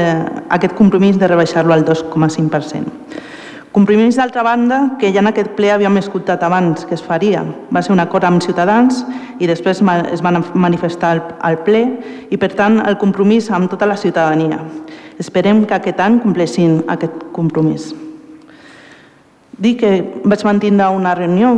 aquest 0.50 0.74
compromís 0.74 1.20
de 1.22 1.30
rebaixar-lo 1.30 1.76
al 1.76 1.86
2,5%. 1.86 3.22
Compromís, 3.78 4.18
d'altra 4.18 4.42
banda, 4.42 4.80
que 4.98 5.12
ja 5.14 5.22
en 5.22 5.30
aquest 5.30 5.52
ple 5.54 5.70
havíem 5.70 6.00
escoltat 6.02 6.42
abans 6.42 6.88
que 6.90 6.98
es 6.98 7.04
faria. 7.06 7.44
Va 7.70 7.84
ser 7.86 7.94
un 7.94 8.02
acord 8.02 8.26
amb 8.26 8.42
Ciutadans 8.42 9.04
i 9.38 9.46
després 9.46 9.84
es 9.86 10.26
van 10.26 10.42
manifestar 10.58 11.14
al 11.46 11.60
ple 11.62 11.84
i, 12.32 12.42
per 12.42 12.56
tant, 12.58 12.82
el 12.90 12.98
compromís 12.98 13.52
amb 13.54 13.70
tota 13.70 13.86
la 13.86 14.00
ciutadania. 14.02 14.64
Esperem 15.22 15.68
que 15.70 15.78
aquest 15.78 16.02
any 16.02 16.18
compleixin 16.26 16.82
aquest 16.90 17.30
compromís. 17.38 17.92
Dic 19.58 19.80
que 19.82 19.92
vaig 20.24 20.44
mantenir 20.46 20.86
una 20.94 21.16
reunió 21.18 21.56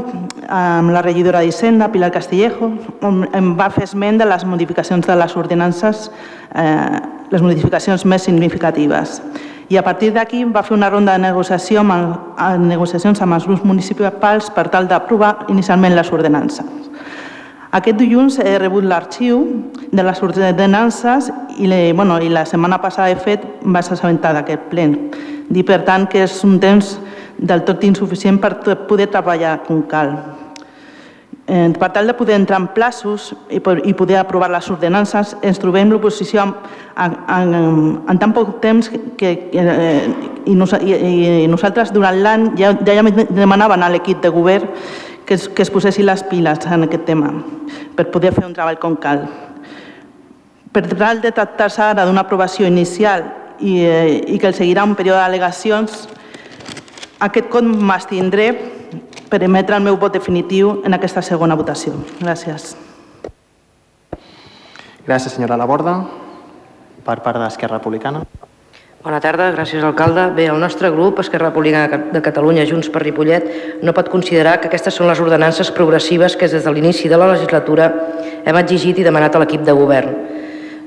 amb 0.48 0.94
la 0.96 1.02
regidora 1.04 1.42
d'Hisenda, 1.44 1.92
Pilar 1.92 2.14
Castillejo, 2.16 2.72
on 3.04 3.26
em 3.36 3.54
va 3.60 3.68
fer 3.70 3.84
esment 3.90 4.18
de 4.22 4.26
les 4.26 4.46
modificacions 4.48 5.06
de 5.06 5.16
les 5.20 5.36
ordenances, 5.36 6.10
eh, 6.56 7.00
les 7.30 7.42
modificacions 7.44 8.06
més 8.06 8.24
significatives 8.24 9.20
i 9.70 9.78
a 9.78 9.84
partir 9.86 10.10
d'aquí 10.14 10.44
va 10.50 10.64
fer 10.66 10.74
una 10.74 10.90
ronda 10.90 11.14
de 11.14 11.22
negociació 11.22 11.84
amb 11.84 11.94
el, 11.94 12.62
negociacions 12.66 13.22
amb 13.22 13.38
els 13.38 13.46
grups 13.46 13.64
municipals 13.64 14.50
per 14.56 14.68
tal 14.74 14.88
d'aprovar 14.90 15.46
inicialment 15.54 15.94
les 15.96 16.10
ordenances. 16.12 16.66
Aquest 17.72 18.00
dilluns 18.00 18.40
he 18.42 18.56
rebut 18.58 18.88
l'arxiu 18.90 19.44
de 19.92 20.04
les 20.04 20.24
ordenances 20.26 21.30
i, 21.60 21.68
le, 21.70 21.94
bueno, 21.94 22.18
i 22.18 22.32
la 22.34 22.48
setmana 22.50 22.80
passada, 22.82 23.12
he 23.12 23.20
fet, 23.22 23.46
vaig 23.62 23.92
assabentar 23.94 24.34
d'aquest 24.34 24.66
plen. 24.72 24.96
Dir, 25.50 25.62
per 25.66 25.84
tant, 25.86 26.08
que 26.10 26.24
és 26.26 26.40
un 26.46 26.58
temps 26.62 26.96
del 27.40 27.64
tot 27.64 27.84
insuficient 27.88 28.40
per 28.44 28.60
poder 28.88 29.08
treballar 29.08 29.62
com 29.66 29.82
cal. 29.88 30.14
Eh, 31.50 31.74
per 31.80 31.90
tal 31.90 32.06
de 32.06 32.14
poder 32.14 32.36
entrar 32.38 32.60
en 32.62 32.68
plaços 32.76 33.32
i 33.50 33.60
poder 33.98 34.20
aprovar 34.20 34.52
les 34.54 34.68
ordenances, 34.70 35.32
ens 35.42 35.58
trobem 35.58 35.90
l'oposició 35.90 36.44
en, 36.46 36.52
en, 37.26 37.56
en 38.06 38.20
tan 38.22 38.36
poc 38.36 38.60
temps 38.62 38.92
que, 39.18 39.32
eh, 39.50 40.04
i, 40.46 40.54
i, 40.54 40.94
i 41.46 41.48
nosaltres 41.50 41.90
durant 41.96 42.20
l'any 42.22 42.52
ja, 42.60 42.76
ja 42.86 43.02
demanaven 43.34 43.82
a 43.82 43.90
l'equip 43.90 44.22
de 44.22 44.30
govern 44.30 44.70
que 45.26 45.40
es, 45.40 45.48
que 45.50 45.66
es 45.66 45.74
posessin 45.74 46.06
les 46.06 46.22
piles 46.30 46.70
en 46.70 46.86
aquest 46.86 47.08
tema 47.10 47.34
per 47.98 48.12
poder 48.14 48.36
fer 48.36 48.46
un 48.46 48.54
treball 48.54 48.78
com 48.78 49.00
cal. 49.02 49.26
Per 50.70 50.86
tal 50.86 51.26
de 51.26 51.34
tractar-se 51.34 51.82
ara 51.82 52.06
d'una 52.06 52.28
aprovació 52.28 52.70
inicial 52.70 53.26
i, 53.58 53.80
eh, 53.90 54.22
i 54.22 54.38
que 54.38 54.52
el 54.52 54.58
seguirà 54.58 54.86
un 54.86 54.94
període 54.94 55.18
d'al·legacions, 55.18 56.06
aquest 57.20 57.50
cop 57.52 57.64
m'estindré 57.64 58.50
per 59.30 59.42
emetre 59.44 59.78
el 59.78 59.84
meu 59.86 59.98
vot 60.00 60.14
definitiu 60.16 60.80
en 60.88 60.96
aquesta 60.96 61.22
segona 61.22 61.58
votació. 61.60 61.94
Gràcies. 62.22 62.74
Gràcies, 65.06 65.34
senyora 65.36 65.58
Laborda. 65.58 66.00
Per 67.06 67.18
part 67.26 67.40
d'Esquerra 67.42 67.80
Republicana. 67.80 68.24
Bona 69.00 69.22
tarda, 69.24 69.46
gràcies 69.56 69.84
alcalde. 69.88 70.26
Bé, 70.36 70.50
el 70.52 70.60
nostre 70.60 70.90
grup, 70.92 71.22
Esquerra 71.24 71.48
Republicana 71.48 72.02
de 72.12 72.22
Catalunya, 72.22 72.66
Junts 72.68 72.90
per 72.92 73.02
Ripollet, 73.06 73.46
no 73.82 73.94
pot 73.96 74.10
considerar 74.12 74.58
que 74.60 74.68
aquestes 74.68 74.98
són 75.00 75.08
les 75.08 75.22
ordenances 75.24 75.72
progressives 75.72 76.36
que 76.36 76.50
des 76.52 76.66
de 76.66 76.74
l'inici 76.76 77.08
de 77.08 77.18
la 77.18 77.30
legislatura 77.32 77.88
hem 78.44 78.60
exigit 78.60 79.00
i 79.00 79.06
demanat 79.08 79.36
a 79.36 79.40
l'equip 79.40 79.64
de 79.64 79.76
govern. 79.78 80.12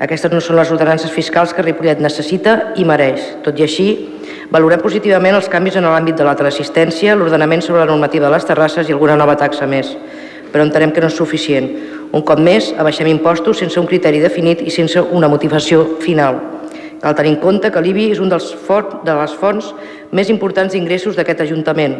Aquestes 0.04 0.32
no 0.34 0.42
són 0.44 0.60
les 0.60 0.70
ordenances 0.74 1.10
fiscals 1.10 1.54
que 1.56 1.64
Ripollet 1.64 2.04
necessita 2.04 2.74
i 2.76 2.84
mereix. 2.84 3.22
Tot 3.46 3.56
i 3.58 3.64
així, 3.64 3.88
Valorem 4.52 4.82
positivament 4.84 5.32
els 5.32 5.46
canvis 5.48 5.78
en 5.80 5.86
l'àmbit 5.88 6.18
de 6.18 6.24
la 6.26 6.34
teleassistència, 6.36 7.14
l'ordenament 7.16 7.62
sobre 7.64 7.80
la 7.80 7.88
normativa 7.88 8.26
de 8.26 8.32
les 8.34 8.44
terrasses 8.44 8.90
i 8.90 8.92
alguna 8.92 9.14
nova 9.16 9.32
taxa 9.40 9.64
més, 9.64 9.94
però 10.52 10.66
entenem 10.66 10.90
que 10.92 11.00
no 11.00 11.08
és 11.08 11.16
suficient. 11.16 11.70
Un 12.12 12.20
cop 12.28 12.36
més, 12.36 12.68
abaixem 12.76 13.08
impostos 13.08 13.62
sense 13.62 13.80
un 13.80 13.88
criteri 13.88 14.20
definit 14.20 14.60
i 14.60 14.74
sense 14.74 15.00
una 15.00 15.30
motivació 15.32 15.86
final. 16.04 16.42
Cal 17.00 17.16
tenir 17.16 17.32
en 17.32 17.40
compte 17.40 17.70
que 17.72 17.80
l'IBI 17.80 18.10
és 18.12 18.20
un 18.20 18.28
dels 18.28 18.52
de 18.52 19.14
les 19.22 19.36
fonts 19.40 19.72
més 20.12 20.28
importants 20.28 20.76
d'ingressos 20.76 21.16
d'aquest 21.16 21.40
Ajuntament. 21.46 21.96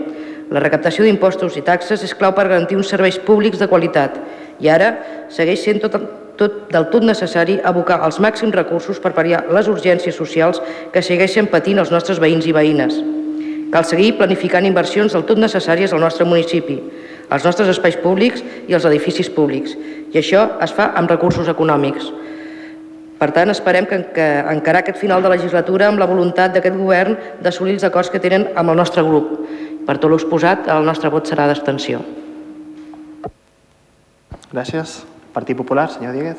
La 0.53 0.61
recaptació 0.61 1.09
d'impostos 1.09 1.57
i 1.57 1.65
taxes 1.65 2.05
és 2.05 2.13
clau 2.13 2.37
per 2.37 2.51
garantir 2.51 2.77
uns 2.77 2.93
serveis 2.93 3.17
públics 3.17 3.65
de 3.65 3.71
qualitat 3.71 4.21
i 4.61 4.69
ara 4.69 4.93
segueix 5.33 5.65
sent 5.65 5.81
tot, 5.81 5.97
tot, 6.39 6.69
del 6.73 6.89
tot 6.93 7.05
necessari 7.07 7.59
abocar 7.65 8.01
els 8.07 8.19
màxims 8.23 8.55
recursos 8.55 9.01
per 9.03 9.15
pariar 9.17 9.45
les 9.53 9.69
urgències 9.69 10.17
socials 10.17 10.61
que 10.93 11.03
segueixen 11.03 11.51
patint 11.53 11.83
els 11.83 11.93
nostres 11.93 12.21
veïns 12.23 12.47
i 12.49 12.55
veïnes. 12.57 12.99
Cal 13.73 13.87
seguir 13.89 14.19
planificant 14.19 14.67
inversions 14.69 15.15
del 15.17 15.25
tot 15.29 15.41
necessàries 15.41 15.93
al 15.93 16.03
nostre 16.05 16.27
municipi, 16.29 16.77
als 17.33 17.45
nostres 17.49 17.71
espais 17.73 17.97
públics 17.97 18.43
i 18.69 18.77
als 18.77 18.85
edificis 18.89 19.31
públics, 19.33 19.73
i 20.13 20.19
això 20.21 20.45
es 20.65 20.75
fa 20.77 20.91
amb 20.99 21.11
recursos 21.11 21.49
econòmics. 21.49 22.11
Per 23.23 23.31
tant, 23.31 23.53
esperem 23.55 23.87
que, 23.87 24.01
que 24.13 24.27
encarar 24.51 24.83
aquest 24.83 24.99
final 24.99 25.23
de 25.23 25.31
legislatura 25.31 25.87
amb 25.89 26.03
la 26.03 26.09
voluntat 26.11 26.57
d'aquest 26.57 26.75
govern 26.77 27.15
d'assolir 27.41 27.77
els 27.79 27.87
acords 27.87 28.11
que 28.11 28.21
tenen 28.21 28.49
amb 28.59 28.75
el 28.75 28.81
nostre 28.83 29.05
grup. 29.07 29.37
Per 29.87 29.97
tot 30.03 30.11
l'exposat, 30.11 30.67
el 30.75 30.85
nostre 30.85 31.11
vot 31.15 31.31
serà 31.31 31.47
d'abstenció. 31.47 32.03
Gràcies. 34.53 35.01
Partit 35.33 35.57
Popular, 35.57 35.91
señor 35.91 36.13
Dieguez. 36.13 36.39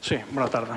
Sí, 0.00 0.16
buena 0.32 0.48
tarde. 0.48 0.72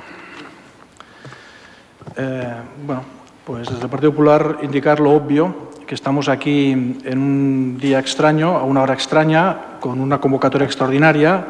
Eh, 2.16 2.54
bueno, 2.86 3.04
pues 3.46 3.68
desde 3.70 3.84
el 3.84 3.90
Partido 3.90 4.12
Popular 4.12 4.60
indicar 4.62 5.00
lo 5.00 5.12
obvio, 5.12 5.68
que 5.86 5.96
estamos 5.96 6.30
aquí 6.30 6.72
en 6.72 7.18
un 7.18 7.78
día 7.78 8.00
extraño, 8.00 8.58
a 8.58 8.64
una 8.64 8.82
hora 8.82 8.94
extraña, 8.94 9.80
con 9.80 10.00
una 10.00 10.20
convocatoria 10.20 10.66
extraordinaria 10.66 11.48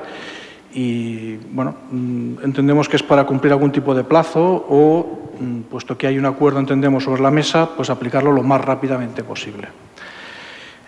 y, 0.74 1.38
bueno, 1.51 1.75
mm, 1.89 2.43
entendemos 2.43 2.88
que 2.88 2.98
es 2.98 3.03
para 3.03 3.25
cumplir 3.25 3.53
algún 3.53 3.72
tipo 3.72 3.96
de 3.96 4.03
plazo 4.03 4.65
o, 4.69 5.31
mm, 5.39 5.62
puesto 5.62 5.98
que 5.98 6.07
hay 6.07 6.17
un 6.19 6.25
acuerdo, 6.25 6.60
entendemos, 6.60 7.03
sobre 7.03 7.22
la 7.22 7.31
mesa, 7.31 7.69
pues 7.75 7.89
aplicarlo 7.89 8.31
lo 8.31 8.43
más 8.43 8.62
rápidamente 8.63 9.24
posible. 9.24 9.69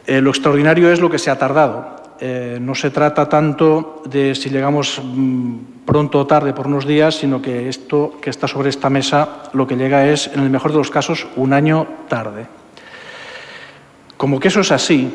Eh, 0.05 0.21
lo 0.21 0.29
extraordinario 0.29 0.91
es 0.91 0.99
lo 0.99 1.09
que 1.09 1.19
se 1.19 1.31
ha 1.31 1.37
tardado. 1.37 1.98
Eh, 2.21 2.57
no 2.59 2.75
se 2.75 2.91
trata 2.91 3.29
tanto 3.29 4.03
de 4.05 4.35
si 4.35 4.49
llegamos 4.49 5.01
mm, 5.01 5.85
pronto 5.85 6.19
o 6.19 6.27
tarde 6.27 6.51
por 6.51 6.67
unos 6.67 6.85
días, 6.85 7.15
sino 7.15 7.41
que 7.41 7.69
esto 7.69 8.19
que 8.19 8.29
está 8.29 8.45
sobre 8.45 8.67
esta 8.67 8.89
mesa 8.89 9.43
lo 9.53 9.65
que 9.65 9.77
llega 9.77 10.05
es, 10.05 10.27
en 10.27 10.41
el 10.41 10.49
mejor 10.49 10.71
de 10.71 10.79
los 10.79 10.91
casos, 10.91 11.27
un 11.37 11.53
año 11.53 11.87
tarde. 12.09 12.45
Como 14.17 14.37
que 14.37 14.49
eso 14.49 14.59
es 14.59 14.71
así, 14.73 15.07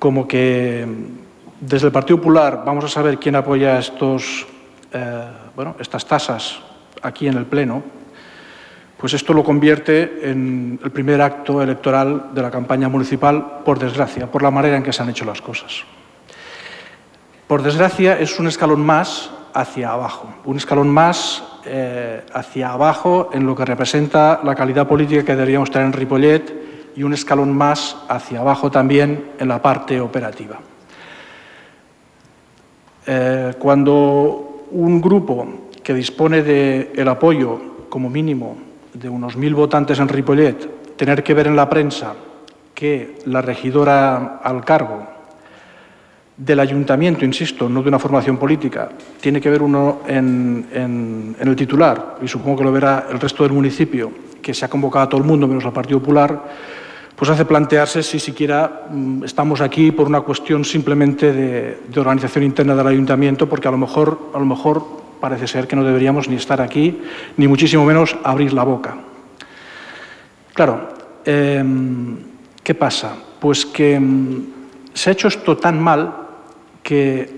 como 0.00 0.26
que 0.26 0.84
mm, 0.84 1.66
desde 1.68 1.86
el 1.86 1.92
Partido 1.92 2.18
Popular 2.18 2.64
vamos 2.66 2.84
a 2.84 2.88
saber 2.88 3.18
quién 3.18 3.36
apoya 3.36 3.78
estos, 3.78 4.44
eh, 4.92 5.28
bueno, 5.54 5.76
estas 5.78 6.04
tasas 6.04 6.58
aquí 7.00 7.28
en 7.28 7.36
el 7.36 7.46
Pleno, 7.46 7.80
pues 8.98 9.14
esto 9.14 9.32
lo 9.32 9.44
convierte 9.44 10.30
en 10.30 10.80
el 10.82 10.90
primer 10.90 11.22
acto 11.22 11.62
electoral 11.62 12.30
de 12.34 12.42
la 12.42 12.50
campaña 12.50 12.88
municipal, 12.88 13.62
por 13.64 13.78
desgracia, 13.78 14.26
por 14.26 14.42
la 14.42 14.50
manera 14.50 14.76
en 14.76 14.82
que 14.82 14.92
se 14.92 15.02
han 15.02 15.10
hecho 15.10 15.24
las 15.24 15.40
cosas. 15.40 15.84
Por 17.46 17.62
desgracia, 17.62 18.18
es 18.18 18.40
un 18.40 18.46
escalón 18.46 18.80
más 18.80 19.30
hacia 19.52 19.90
abajo, 19.90 20.32
un 20.46 20.56
escalón 20.56 20.88
más 20.88 21.44
eh, 21.66 22.22
hacia 22.32 22.72
abajo 22.72 23.28
en 23.34 23.44
lo 23.44 23.54
que 23.54 23.66
representa 23.66 24.40
la 24.42 24.54
calidad 24.54 24.88
política 24.88 25.24
que 25.24 25.36
deberíamos 25.36 25.70
tener 25.70 25.86
en 25.86 25.92
Ripollet 25.92 26.92
y 26.96 27.02
un 27.02 27.12
escalón 27.12 27.54
más 27.54 27.98
hacia 28.08 28.40
abajo 28.40 28.70
también 28.70 29.32
en 29.38 29.48
la 29.48 29.60
parte 29.60 30.00
operativa. 30.00 30.58
Eh, 33.06 33.52
cuando 33.58 34.66
un 34.70 35.00
grupo 35.02 35.46
que 35.82 35.92
dispone 35.92 36.42
del 36.42 37.08
apoyo, 37.08 37.86
como 37.90 38.08
mínimo, 38.08 38.56
de 38.94 39.10
unos 39.10 39.36
mil 39.36 39.54
votantes 39.54 39.98
en 39.98 40.08
Ripollet, 40.08 40.96
tener 40.96 41.22
que 41.22 41.34
ver 41.34 41.48
en 41.48 41.56
la 41.56 41.68
prensa 41.68 42.14
que 42.74 43.18
la 43.26 43.42
regidora 43.42 44.40
al 44.42 44.64
cargo 44.64 45.13
del 46.36 46.58
ayuntamiento, 46.58 47.24
insisto, 47.24 47.68
no 47.68 47.82
de 47.82 47.88
una 47.88 47.98
formación 47.98 48.36
política, 48.38 48.90
tiene 49.20 49.40
que 49.40 49.50
ver 49.50 49.62
uno 49.62 50.00
en, 50.06 51.36
el 51.38 51.56
titular, 51.56 52.16
y 52.22 52.28
supongo 52.28 52.58
que 52.58 52.64
lo 52.64 52.72
verá 52.72 53.06
el 53.10 53.20
resto 53.20 53.44
del 53.44 53.52
municipio, 53.52 54.10
que 54.42 54.52
se 54.52 54.64
ha 54.64 54.68
convocado 54.68 55.04
a 55.04 55.08
todo 55.08 55.20
el 55.20 55.26
mundo 55.26 55.46
menos 55.46 55.64
al 55.64 55.72
Partido 55.72 56.00
Popular, 56.00 56.42
pues 57.14 57.30
hace 57.30 57.44
plantearse 57.44 58.02
si 58.02 58.18
siquiera 58.18 58.86
mm, 58.90 59.22
estamos 59.22 59.60
aquí 59.60 59.92
por 59.92 60.08
una 60.08 60.22
cuestión 60.22 60.64
simplemente 60.64 61.32
de, 61.32 62.00
organización 62.00 62.42
interna 62.44 62.74
del 62.74 62.88
ayuntamiento, 62.88 63.48
porque 63.48 63.68
a 63.68 63.70
lo 63.70 63.78
mejor, 63.78 64.30
a 64.34 64.38
lo 64.38 64.44
mejor 64.44 64.84
parece 65.20 65.46
ser 65.46 65.68
que 65.68 65.76
no 65.76 65.84
deberíamos 65.84 66.28
ni 66.28 66.34
estar 66.34 66.60
aquí, 66.60 67.00
ni 67.36 67.46
muchísimo 67.46 67.84
menos 67.84 68.16
abrir 68.24 68.52
la 68.52 68.64
boca. 68.64 68.96
Claro, 70.52 70.88
em, 71.24 72.16
¿qué 72.62 72.74
pasa? 72.74 73.14
Pues 73.38 73.64
que 73.64 73.98
mm, 73.98 74.38
se 74.92 75.10
ha 75.10 75.12
hecho 75.12 75.28
esto 75.28 75.56
tan 75.56 75.80
mal 75.80 76.23
que, 76.84 77.28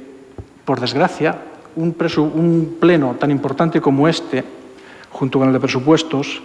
por 0.65 0.81
desgracia, 0.81 1.39
un, 1.77 2.77
pleno 2.81 3.15
tan 3.15 3.31
importante 3.31 3.81
como 3.81 4.09
este, 4.09 4.45
junto 5.11 5.39
con 5.39 5.49
el 5.49 5.55
de 5.55 5.61
presupuestos, 5.61 6.43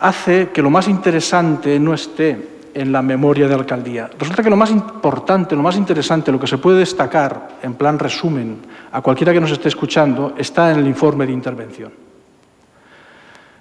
hace 0.00 0.50
que 0.50 0.60
lo 0.60 0.68
más 0.68 0.88
interesante 0.88 1.78
no 1.78 1.94
esté 1.94 2.58
en 2.74 2.92
la 2.92 3.02
memoria 3.02 3.48
de 3.48 3.54
alcaldía. 3.54 4.10
Resulta 4.18 4.42
que 4.42 4.50
lo 4.50 4.56
más 4.56 4.70
importante, 4.70 5.56
lo 5.56 5.62
más 5.62 5.76
interesante, 5.76 6.30
lo 6.30 6.40
que 6.40 6.46
se 6.46 6.58
puede 6.58 6.80
destacar 6.80 7.58
en 7.62 7.74
plan 7.74 7.98
resumen 7.98 8.58
a 8.92 9.00
cualquiera 9.00 9.32
que 9.32 9.40
nos 9.40 9.50
esté 9.50 9.68
escuchando, 9.68 10.34
está 10.36 10.72
en 10.72 10.80
el 10.80 10.86
informe 10.86 11.26
de 11.26 11.32
intervención. 11.32 11.92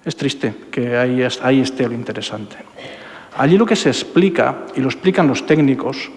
Es 0.03 0.15
triste 0.15 0.53
que 0.71 0.97
ahí, 0.97 1.25
ahí 1.41 1.61
esté 1.61 1.87
lo 1.87 1.93
interesante. 1.93 2.57
Allí 3.37 3.57
lo 3.57 3.65
que 3.65 3.75
se 3.75 3.89
explica, 3.89 4.65
y 4.75 4.81
lo 4.81 4.87
explican 4.87 5.27
los 5.27 5.45
técnicos, 5.45 6.09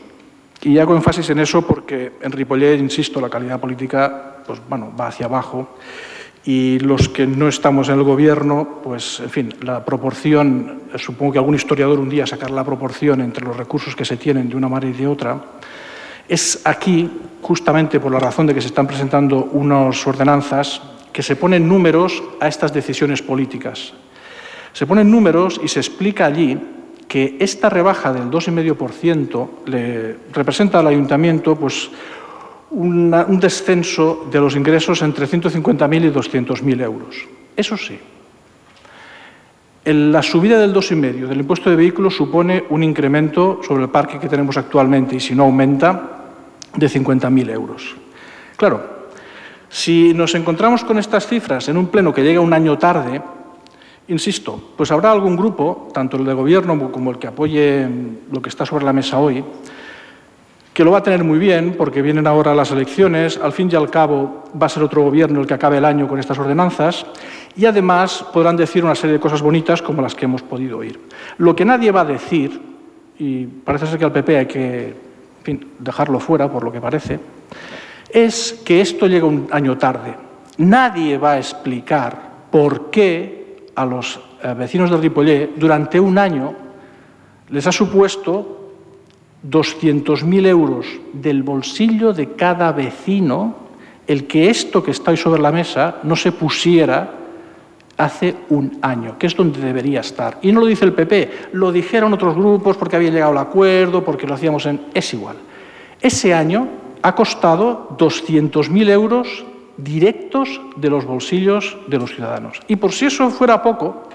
y 0.62 0.78
hago 0.78 0.94
énfasis 0.94 1.30
en 1.30 1.38
eso 1.38 1.62
porque 1.62 2.12
en 2.20 2.32
Ripollet, 2.32 2.78
insisto, 2.78 3.20
la 3.20 3.30
calidad 3.30 3.60
política 3.60 4.42
pues, 4.46 4.60
bueno, 4.68 4.92
va 4.98 5.08
hacia 5.08 5.26
abajo 5.26 5.76
y 6.44 6.78
los 6.78 7.08
que 7.08 7.26
no 7.26 7.48
estamos 7.48 7.88
en 7.88 7.96
el 7.96 8.02
gobierno, 8.02 8.80
pues, 8.82 9.20
en 9.20 9.30
fin, 9.30 9.54
la 9.62 9.84
proporción, 9.84 10.82
supongo 10.96 11.32
que 11.32 11.38
algún 11.38 11.54
historiador 11.54 11.98
un 11.98 12.08
día 12.08 12.26
sacará 12.26 12.54
la 12.54 12.64
proporción 12.64 13.20
entre 13.20 13.44
los 13.44 13.56
recursos 13.56 13.94
que 13.94 14.04
se 14.04 14.16
tienen 14.16 14.48
de 14.48 14.56
una 14.56 14.68
manera 14.68 14.90
y 14.90 14.98
de 14.98 15.06
otra, 15.06 15.38
es 16.28 16.62
aquí, 16.64 17.10
justamente 17.42 18.00
por 18.00 18.12
la 18.12 18.20
razón 18.20 18.46
de 18.46 18.54
que 18.54 18.60
se 18.60 18.68
están 18.68 18.86
presentando 18.86 19.50
unas 19.52 20.06
ordenanzas, 20.06 20.80
que 21.12 21.22
se 21.22 21.36
ponen 21.36 21.68
números 21.68 22.22
a 22.40 22.48
estas 22.48 22.72
decisiones 22.72 23.20
políticas. 23.20 23.92
Se 24.72 24.86
ponen 24.86 25.10
números 25.10 25.60
y 25.62 25.68
se 25.68 25.80
explica 25.80 26.26
allí 26.26 26.58
que 27.10 27.38
esta 27.40 27.68
rebaja 27.68 28.12
del 28.12 28.30
2,5% 28.30 29.48
le 29.66 30.16
representa 30.32 30.78
al 30.78 30.86
ayuntamiento 30.86 31.56
pues, 31.56 31.90
un 32.70 33.40
descenso 33.40 34.28
de 34.30 34.38
los 34.38 34.54
ingresos 34.54 35.02
entre 35.02 35.26
150.000 35.26 36.04
y 36.04 36.10
200.000 36.12 36.84
euros. 36.84 37.16
Eso 37.56 37.76
sí, 37.76 37.98
la 39.86 40.22
subida 40.22 40.60
del 40.60 40.72
2,5 40.72 41.26
del 41.26 41.40
impuesto 41.40 41.68
de 41.68 41.74
vehículos 41.74 42.14
supone 42.14 42.62
un 42.70 42.84
incremento 42.84 43.58
sobre 43.66 43.82
el 43.82 43.88
parque 43.88 44.20
que 44.20 44.28
tenemos 44.28 44.56
actualmente 44.56 45.16
y 45.16 45.20
si 45.20 45.34
no 45.34 45.42
aumenta, 45.42 46.18
de 46.76 46.86
50.000 46.86 47.50
euros. 47.50 47.96
Claro, 48.56 49.08
si 49.68 50.14
nos 50.14 50.36
encontramos 50.36 50.84
con 50.84 50.96
estas 50.96 51.26
cifras 51.26 51.68
en 51.68 51.76
un 51.76 51.88
pleno 51.88 52.14
que 52.14 52.22
llega 52.22 52.40
un 52.40 52.52
año 52.52 52.78
tarde, 52.78 53.20
insisto, 54.10 54.60
pues 54.76 54.90
habrá 54.90 55.12
algún 55.12 55.36
grupo, 55.36 55.88
tanto 55.94 56.16
el 56.16 56.24
de 56.24 56.34
gobierno 56.34 56.90
como 56.90 57.10
el 57.10 57.18
que 57.18 57.28
apoye 57.28 57.88
lo 58.30 58.42
que 58.42 58.48
está 58.48 58.66
sobre 58.66 58.84
la 58.84 58.92
mesa 58.92 59.18
hoy, 59.18 59.42
que 60.74 60.84
lo 60.84 60.90
va 60.90 60.98
a 60.98 61.02
tener 61.02 61.24
muy 61.24 61.38
bien 61.38 61.74
porque 61.76 62.02
vienen 62.02 62.26
ahora 62.26 62.54
las 62.54 62.70
elecciones, 62.70 63.38
al 63.38 63.52
fin 63.52 63.68
y 63.72 63.76
al 63.76 63.90
cabo 63.90 64.44
va 64.60 64.66
a 64.66 64.68
ser 64.68 64.82
otro 64.82 65.02
gobierno 65.02 65.40
el 65.40 65.46
que 65.46 65.54
acabe 65.54 65.78
el 65.78 65.84
año 65.84 66.06
con 66.08 66.18
estas 66.18 66.38
ordenanzas 66.38 67.06
y 67.56 67.66
además 67.66 68.24
podrán 68.32 68.56
decir 68.56 68.84
una 68.84 68.94
serie 68.94 69.14
de 69.14 69.20
cosas 69.20 69.42
bonitas 69.42 69.82
como 69.82 70.02
las 70.02 70.14
que 70.14 70.26
hemos 70.26 70.42
podido 70.42 70.78
oír. 70.78 71.00
Lo 71.38 71.54
que 71.54 71.64
nadie 71.64 71.90
va 71.90 72.02
a 72.02 72.04
decir, 72.04 72.60
y 73.18 73.46
parece 73.46 73.86
ser 73.86 73.98
que 73.98 74.04
al 74.04 74.12
PP 74.12 74.38
hay 74.38 74.46
que 74.46 74.94
dejarlo 75.78 76.20
fuera 76.20 76.50
por 76.50 76.64
lo 76.64 76.72
que 76.72 76.80
parece, 76.80 77.18
es 78.12 78.60
que 78.64 78.80
esto 78.80 79.06
llega 79.06 79.26
un 79.26 79.48
año 79.50 79.76
tarde. 79.78 80.14
Nadie 80.58 81.18
va 81.18 81.32
a 81.32 81.38
explicar 81.38 82.30
por 82.50 82.90
qué 82.90 83.39
a 83.80 83.86
los 83.86 84.20
eh, 84.42 84.54
vecinos 84.54 84.90
del 84.90 85.00
Ripollet 85.00 85.54
durante 85.56 85.98
un 85.98 86.18
año 86.18 86.52
les 87.48 87.66
ha 87.66 87.72
supuesto 87.72 88.72
200.000 89.48 90.46
euros 90.46 90.86
del 91.12 91.42
bolsillo 91.42 92.12
de 92.12 92.32
cada 92.34 92.72
vecino 92.72 93.54
el 94.06 94.26
que 94.26 94.50
esto 94.50 94.82
que 94.82 94.90
está 94.90 95.12
hoy 95.12 95.16
sobre 95.16 95.40
la 95.40 95.50
mesa 95.50 95.96
no 96.02 96.14
se 96.14 96.32
pusiera 96.32 97.14
hace 97.96 98.34
un 98.50 98.78
año, 98.82 99.18
que 99.18 99.26
es 99.26 99.36
donde 99.36 99.60
debería 99.60 100.00
estar. 100.00 100.38
Y 100.42 100.52
no 100.52 100.60
lo 100.60 100.66
dice 100.66 100.84
el 100.84 100.92
PP, 100.92 101.48
lo 101.52 101.70
dijeron 101.70 102.12
otros 102.12 102.34
grupos 102.34 102.76
porque 102.76 102.96
había 102.96 103.10
llegado 103.10 103.32
al 103.32 103.38
acuerdo, 103.38 104.04
porque 104.04 104.26
lo 104.26 104.34
hacíamos 104.34 104.66
en... 104.66 104.80
Es 104.94 105.12
igual. 105.14 105.36
Ese 106.00 106.34
año 106.34 106.68
ha 107.02 107.14
costado 107.14 107.96
200.000 107.98 108.90
euros 108.90 109.44
directos 109.82 110.60
de 110.76 110.90
los 110.90 111.04
bolsillos 111.04 111.76
de 111.86 111.98
los 111.98 112.14
ciudadanos. 112.14 112.60
Y 112.68 112.76
por 112.76 112.92
si 112.92 113.06
eso 113.06 113.30
fuera 113.30 113.62
poco, 113.62 114.08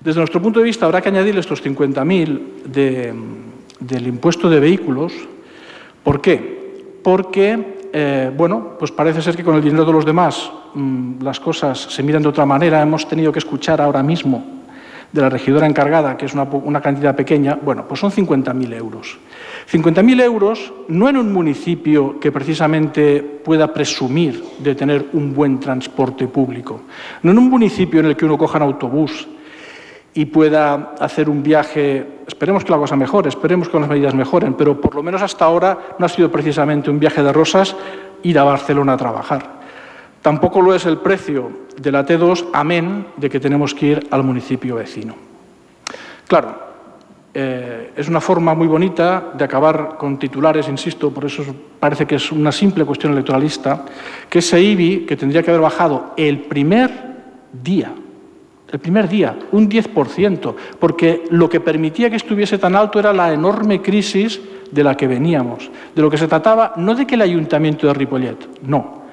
desde 0.00 0.20
nuestro 0.20 0.40
punto 0.40 0.60
de 0.60 0.66
vista 0.66 0.86
habrá 0.86 1.00
que 1.00 1.08
añadir 1.08 1.38
estos 1.38 1.64
50.000 1.64 2.62
de 2.64 3.14
del 3.86 4.06
impuesto 4.06 4.48
de 4.48 4.60
vehículos. 4.60 5.12
¿Por 6.02 6.20
qué? 6.20 6.98
Porque, 7.02 7.88
eh, 7.92 8.32
bueno, 8.34 8.76
pues 8.78 8.90
parece 8.90 9.22
ser 9.22 9.36
que 9.36 9.44
con 9.44 9.56
el 9.56 9.62
dinero 9.62 9.84
de 9.84 9.92
los 9.92 10.04
demás 10.04 10.50
mm, 10.74 11.22
las 11.22 11.40
cosas 11.40 11.78
se 11.78 12.02
miran 12.02 12.22
de 12.22 12.28
otra 12.28 12.46
manera. 12.46 12.80
Hemos 12.80 13.08
tenido 13.08 13.32
que 13.32 13.38
escuchar 13.38 13.80
ahora 13.80 14.02
mismo 14.02 14.63
de 15.14 15.20
la 15.20 15.30
regidora 15.30 15.68
encargada, 15.68 16.16
que 16.16 16.26
es 16.26 16.34
una, 16.34 16.80
cantidad 16.80 17.14
pequeña, 17.14 17.56
bueno, 17.62 17.86
pues 17.86 18.00
son 18.00 18.10
50.000 18.10 18.74
euros. 18.74 19.16
50.000 19.70 20.20
euros 20.20 20.72
no 20.88 21.08
en 21.08 21.16
un 21.16 21.32
municipio 21.32 22.18
que 22.18 22.32
precisamente 22.32 23.22
pueda 23.22 23.72
presumir 23.72 24.42
de 24.58 24.74
tener 24.74 25.06
un 25.12 25.32
buen 25.32 25.60
transporte 25.60 26.26
público, 26.26 26.80
no 27.22 27.30
en 27.30 27.38
un 27.38 27.48
municipio 27.48 28.00
en 28.00 28.06
el 28.06 28.16
que 28.16 28.24
uno 28.24 28.36
coja 28.36 28.58
un 28.58 28.64
autobús 28.64 29.28
y 30.14 30.24
pueda 30.24 30.94
hacer 30.98 31.28
un 31.28 31.44
viaje, 31.44 32.04
esperemos 32.26 32.64
que 32.64 32.72
la 32.72 32.78
cosa 32.78 32.96
mejore, 32.96 33.28
esperemos 33.28 33.68
que 33.68 33.78
las 33.78 33.88
medidas 33.88 34.14
mejoren, 34.14 34.54
pero 34.54 34.80
por 34.80 34.96
lo 34.96 35.02
menos 35.04 35.22
hasta 35.22 35.44
ahora 35.44 35.78
no 35.96 36.06
ha 36.06 36.08
sido 36.08 36.28
precisamente 36.32 36.90
un 36.90 36.98
viaje 36.98 37.22
de 37.22 37.32
rosas 37.32 37.76
ir 38.24 38.36
a 38.36 38.42
Barcelona 38.42 38.94
a 38.94 38.96
trabajar. 38.96 39.63
Tampoco 40.24 40.62
lo 40.62 40.74
es 40.74 40.86
el 40.86 40.96
precio 40.96 41.50
de 41.76 41.92
la 41.92 42.06
T2, 42.06 42.46
amén 42.54 43.08
de 43.18 43.28
que 43.28 43.38
tenemos 43.38 43.74
que 43.74 43.86
ir 43.86 44.08
al 44.10 44.24
municipio 44.24 44.76
vecino. 44.76 45.14
Claro, 46.26 46.56
eh, 47.34 47.92
es 47.94 48.08
una 48.08 48.22
forma 48.22 48.54
muy 48.54 48.66
bonita 48.66 49.32
de 49.36 49.44
acabar 49.44 49.98
con 49.98 50.18
titulares, 50.18 50.66
insisto, 50.66 51.12
por 51.12 51.26
eso 51.26 51.44
parece 51.78 52.06
que 52.06 52.14
es 52.14 52.32
una 52.32 52.52
simple 52.52 52.86
cuestión 52.86 53.12
electoralista, 53.12 53.84
que 54.30 54.38
ese 54.38 54.62
IBI, 54.62 55.04
que 55.04 55.14
tendría 55.14 55.42
que 55.42 55.50
haber 55.50 55.60
bajado 55.60 56.14
el 56.16 56.38
primer 56.38 56.90
día 57.52 57.92
el 58.72 58.80
primer 58.80 59.08
día, 59.08 59.38
un 59.52 59.70
10%, 59.70 60.54
porque 60.80 61.26
lo 61.30 61.48
que 61.48 61.60
permitía 61.60 62.10
que 62.10 62.16
estuviese 62.16 62.58
tan 62.58 62.74
alto 62.74 62.98
era 62.98 63.12
la 63.12 63.32
enorme 63.32 63.80
crisis 63.80 64.40
de 64.68 64.82
la 64.82 64.96
que 64.96 65.06
veníamos. 65.06 65.70
De 65.94 66.02
lo 66.02 66.10
que 66.10 66.18
se 66.18 66.26
trataba, 66.26 66.72
no 66.76 66.96
de 66.96 67.06
que 67.06 67.14
el 67.14 67.22
ayuntamiento 67.22 67.86
de 67.86 67.94
Ripollet, 67.94 68.62
no, 68.66 69.03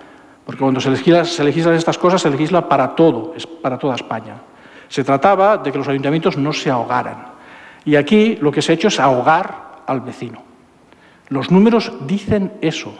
porque 0.46 0.60
cuando 0.60 0.80
se 0.82 0.90
legislan, 0.90 1.26
se 1.26 1.44
legislan 1.44 1.76
estas 1.76 1.98
cosas, 1.98 2.22
se 2.22 2.30
legisla 2.30 2.68
para 2.68 2.96
todo, 2.96 3.34
es 3.36 3.46
para 3.46 3.78
toda 3.78 3.96
España. 3.96 4.36
Se 4.88 5.04
trataba 5.04 5.58
de 5.58 5.72
que 5.72 5.78
los 5.78 5.88
ayuntamientos 5.88 6.38
no 6.38 6.52
se 6.52 6.70
ahogaran. 6.70 7.26
Y 7.86 7.96
aquí 7.96 8.38
lo 8.42 8.52
que 8.52 8.62
se 8.62 8.72
ha 8.72 8.76
hecho 8.76 8.90
es 8.90 9.00
ahogar 9.00 9.84
al 9.88 10.02
vecino. 10.02 10.42
Los 11.30 11.52
números 11.52 11.92
dicen 12.06 12.54
eso. 12.62 12.94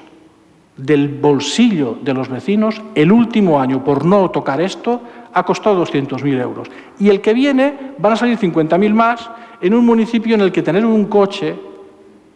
Del 0.78 1.10
bolsillo 1.10 1.98
de 2.02 2.14
los 2.14 2.30
vecinos, 2.30 2.82
el 2.96 3.12
último 3.12 3.60
año, 3.60 3.84
por 3.84 4.06
no 4.06 4.32
tocar 4.32 4.62
esto, 4.62 5.02
ha 5.34 5.44
costado 5.44 5.86
200.000 5.86 6.42
euros. 6.42 6.70
Y 6.98 7.10
el 7.10 7.22
que 7.22 7.34
viene 7.34 7.94
van 7.98 8.14
a 8.14 8.16
salir 8.16 8.38
50.000 8.40 8.94
más 8.94 9.30
en 9.60 9.74
un 9.74 9.86
municipio 9.86 10.36
en 10.36 10.42
el 10.42 10.52
que 10.52 10.62
tener 10.62 10.86
un 10.86 11.06
coche 11.06 11.56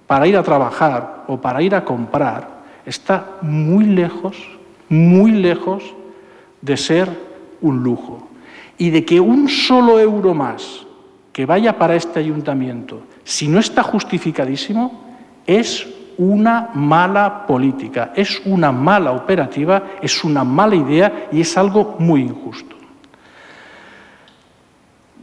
para 0.05 0.27
ir 0.27 0.37
a 0.37 0.43
trabajar 0.43 1.23
o 1.27 1.37
para 1.37 1.61
ir 1.61 1.73
a 1.75 1.83
comprar 1.83 2.55
está 2.85 3.37
muy 3.41 3.85
lejos, 3.85 4.37
muy 4.89 5.32
lejos 5.32 5.84
de 6.62 6.78
ser 6.78 7.10
un 7.62 7.84
lujo. 7.84 8.28
Y 8.78 8.89
de 8.89 9.06
que 9.06 9.19
un 9.19 9.48
solo 9.48 10.00
euro 10.00 10.34
más 10.34 10.86
que 11.32 11.45
vaya 11.45 11.78
para 11.78 11.95
este 11.95 12.19
ayuntamiento, 12.19 13.02
si 13.24 13.48
no 13.48 13.60
está 13.60 13.84
justificadísimo, 13.84 15.04
es 15.45 15.88
una 16.17 16.69
mala 16.74 17.45
política, 17.45 18.13
es 18.15 18.41
una 18.45 18.71
mala 18.71 19.12
operativa, 19.12 19.84
es 20.02 20.24
una 20.24 20.43
mala 20.43 20.76
idea 20.76 21.28
y 21.32 21.41
es 21.41 21.58
algo 21.58 21.95
muy 22.00 22.21
injusto. 22.21 22.76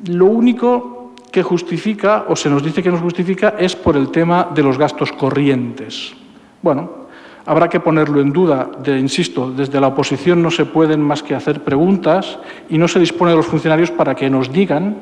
Lo 0.07 0.27
único 0.27 1.13
que 1.31 1.43
justifica, 1.43 2.27
o 2.29 2.37
se 2.37 2.51
nos 2.51 2.63
dice 2.63 2.83
que 2.83 2.91
nos 2.91 3.01
justifica, 3.01 3.55
es 3.59 3.75
por 3.75 3.97
el 3.97 4.11
tema 4.11 4.49
de 4.55 4.63
los 4.63 4.77
gastos 4.77 5.13
corrientes. 5.13 6.13
Bueno, 6.61 7.02
habrá 7.47 7.69
que 7.69 7.81
ponerlo 7.81 8.21
en 8.21 8.33
duda. 8.33 8.71
Insisto, 8.87 9.51
desde 9.51 9.81
la 9.81 9.89
oposición 9.89 10.43
no 10.43 10.51
se 10.51 10.65
pueden 10.65 11.01
más 11.01 11.23
que 11.23 11.35
hacer 11.35 11.63
preguntas 11.63 12.39
y 12.69 12.79
no 12.79 12.89
se 12.89 13.01
dispone 13.01 13.33
de 13.33 13.37
los 13.37 13.47
funcionarios 13.47 13.91
para 13.91 14.15
que 14.15 14.31
nos 14.31 14.53
digan 14.53 14.97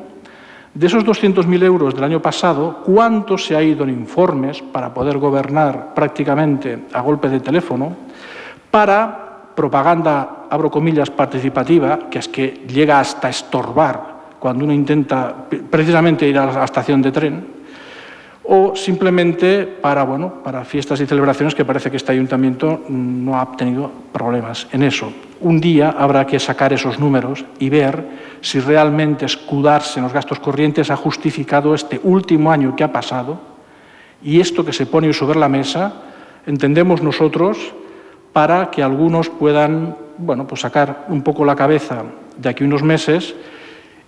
de 0.75 0.87
esos 0.87 1.05
200.000 1.05 1.65
euros 1.65 1.95
del 1.95 2.05
año 2.05 2.23
pasado, 2.23 2.83
cuánto 2.85 3.37
se 3.37 3.57
ha 3.57 3.63
ido 3.63 3.83
en 3.85 3.91
informes 3.91 4.63
para 4.63 4.95
poder 4.95 5.19
gobernar 5.19 5.95
prácticamente 5.95 6.87
a 6.93 7.01
golpe 7.01 7.29
de 7.29 7.41
teléfono, 7.41 7.97
para 8.71 9.53
propaganda, 9.55 10.47
abro 10.49 10.71
comillas, 10.71 11.11
participativa, 11.11 12.09
que 12.09 12.21
es 12.21 12.29
que 12.29 12.65
llega 12.69 13.01
hasta 13.01 13.29
estorbar 13.29 14.21
cuando 14.39 14.65
uno 14.65 14.73
intenta 14.73 15.35
precisamente 15.69 16.27
ir 16.27 16.39
a 16.39 16.47
la 16.47 16.65
estación 16.65 17.03
de 17.03 17.13
tren, 17.13 17.60
o 18.45 18.75
simplemente 18.75 19.67
para, 19.67 20.03
bueno, 20.05 20.43
para 20.43 20.65
fiestas 20.65 21.01
y 21.01 21.07
celebraciones 21.07 21.55
que 21.55 21.65
parece 21.65 21.91
que 21.91 21.97
este 21.97 22.13
ayuntamiento 22.13 22.83
no 22.89 23.39
ha 23.39 23.57
tenido 23.57 23.91
problemas 24.13 24.67
en 24.73 24.83
eso. 24.83 25.13
un 25.41 25.61
día 25.61 25.95
habrá 25.97 26.27
que 26.27 26.39
sacar 26.39 26.73
esos 26.73 26.99
números 26.99 27.45
y 27.59 27.71
ver 27.71 28.05
si 28.41 28.61
realmente 28.61 29.25
escudarse 29.25 29.99
en 29.99 30.05
los 30.05 30.13
gastos 30.13 30.39
corrientes 30.39 30.91
ha 30.91 30.97
justificado 30.97 31.75
este 31.75 32.01
último 32.03 32.51
año 32.53 32.77
que 32.77 32.85
ha 32.85 32.93
pasado 32.93 33.41
y 34.23 34.41
esto 34.41 34.65
que 34.65 34.73
se 34.73 34.87
pone 34.87 35.13
sobre 35.13 35.39
la 35.39 35.49
mesa, 35.49 36.03
entendemos 36.47 37.03
nosotros, 37.03 37.73
para 38.33 38.71
que 38.71 38.83
algunos 38.83 39.29
puedan 39.29 39.97
bueno, 40.19 40.47
pues 40.47 40.61
sacar 40.61 41.07
un 41.09 41.23
poco 41.23 41.45
la 41.45 41.57
cabeza 41.57 42.05
de 42.37 42.49
aquí 42.49 42.65
unos 42.65 42.83
meses 42.83 43.35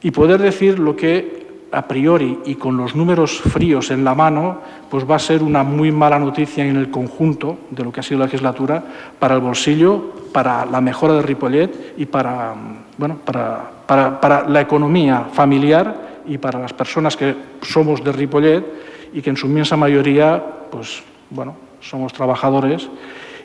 y 0.03 0.11
poder 0.11 0.41
decir 0.41 0.79
lo 0.79 0.95
que 0.97 1.42
a 1.73 1.89
priori 1.89 2.39
y 2.45 2.57
con 2.57 2.77
los 2.77 2.95
números 2.95 3.41
fríos 3.41 3.91
en 3.91 4.05
la 4.05 4.15
mano, 4.15 4.59
pues 4.91 5.09
va 5.09 5.17
a 5.17 5.19
ser 5.19 5.43
una 5.43 5.63
muy 5.63 5.91
mala 5.91 6.19
noticia 6.19 6.65
en 6.65 6.77
el 6.77 6.91
conjunto 6.91 7.59
de 7.71 7.83
lo 7.83 7.91
que 7.91 8.01
ha 8.01 8.03
sido 8.03 8.21
la 8.21 8.27
legislatura 8.27 8.83
para 9.19 9.35
el 9.35 9.41
bolsillo, 9.41 10.13
para 10.33 10.67
la 10.67 10.81
mejora 10.81 11.15
de 11.15 11.23
Ripollet 11.23 11.95
y 11.97 12.07
para, 12.07 12.55
bueno, 12.99 13.19
para, 13.25 13.71
para, 13.87 14.21
para 14.21 14.49
la 14.49 14.61
economía 14.61 15.27
familiar 15.33 16.23
y 16.27 16.39
para 16.39 16.59
las 16.59 16.73
personas 16.73 17.17
que 17.17 17.35
somos 17.63 18.05
de 18.05 18.13
Ripollet 18.13 18.65
y 19.13 19.23
que 19.23 19.31
en 19.31 19.37
su 19.37 19.47
inmensa 19.47 19.77
mayoría, 19.77 20.43
pues 20.71 21.03
bueno, 21.31 21.57
somos 21.81 22.13
trabajadores 22.13 22.89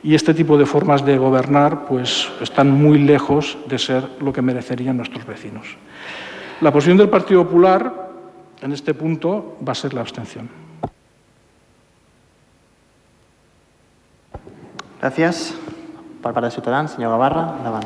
y 0.04 0.16
este 0.16 0.34
tipo 0.34 0.58
de 0.58 0.66
formas 0.66 1.06
de 1.06 1.18
gobernar 1.18 1.86
pues 1.86 2.30
están 2.42 2.72
muy 2.72 3.00
lejos 3.00 3.58
de 3.68 3.80
ser 3.80 4.04
lo 4.20 4.32
que 4.32 4.42
merecerían 4.42 4.98
nuestros 4.98 5.26
vecinos. 5.26 5.78
La 6.62 6.72
posición 6.72 6.98
del 6.98 7.10
Partido 7.10 7.44
Popular 7.44 8.07
en 8.62 8.72
este 8.72 8.94
punto 8.94 9.58
va 9.66 9.72
a 9.72 9.76
ser 9.76 9.94
la 9.94 10.02
abstención. 10.02 10.50
Gràcies. 15.02 15.54
Per 16.22 16.34
part 16.34 16.48
de 16.48 16.52
Ciutadans, 16.52 16.96
senyor 16.96 17.14
Gavarra, 17.14 17.44
endavant. 17.60 17.86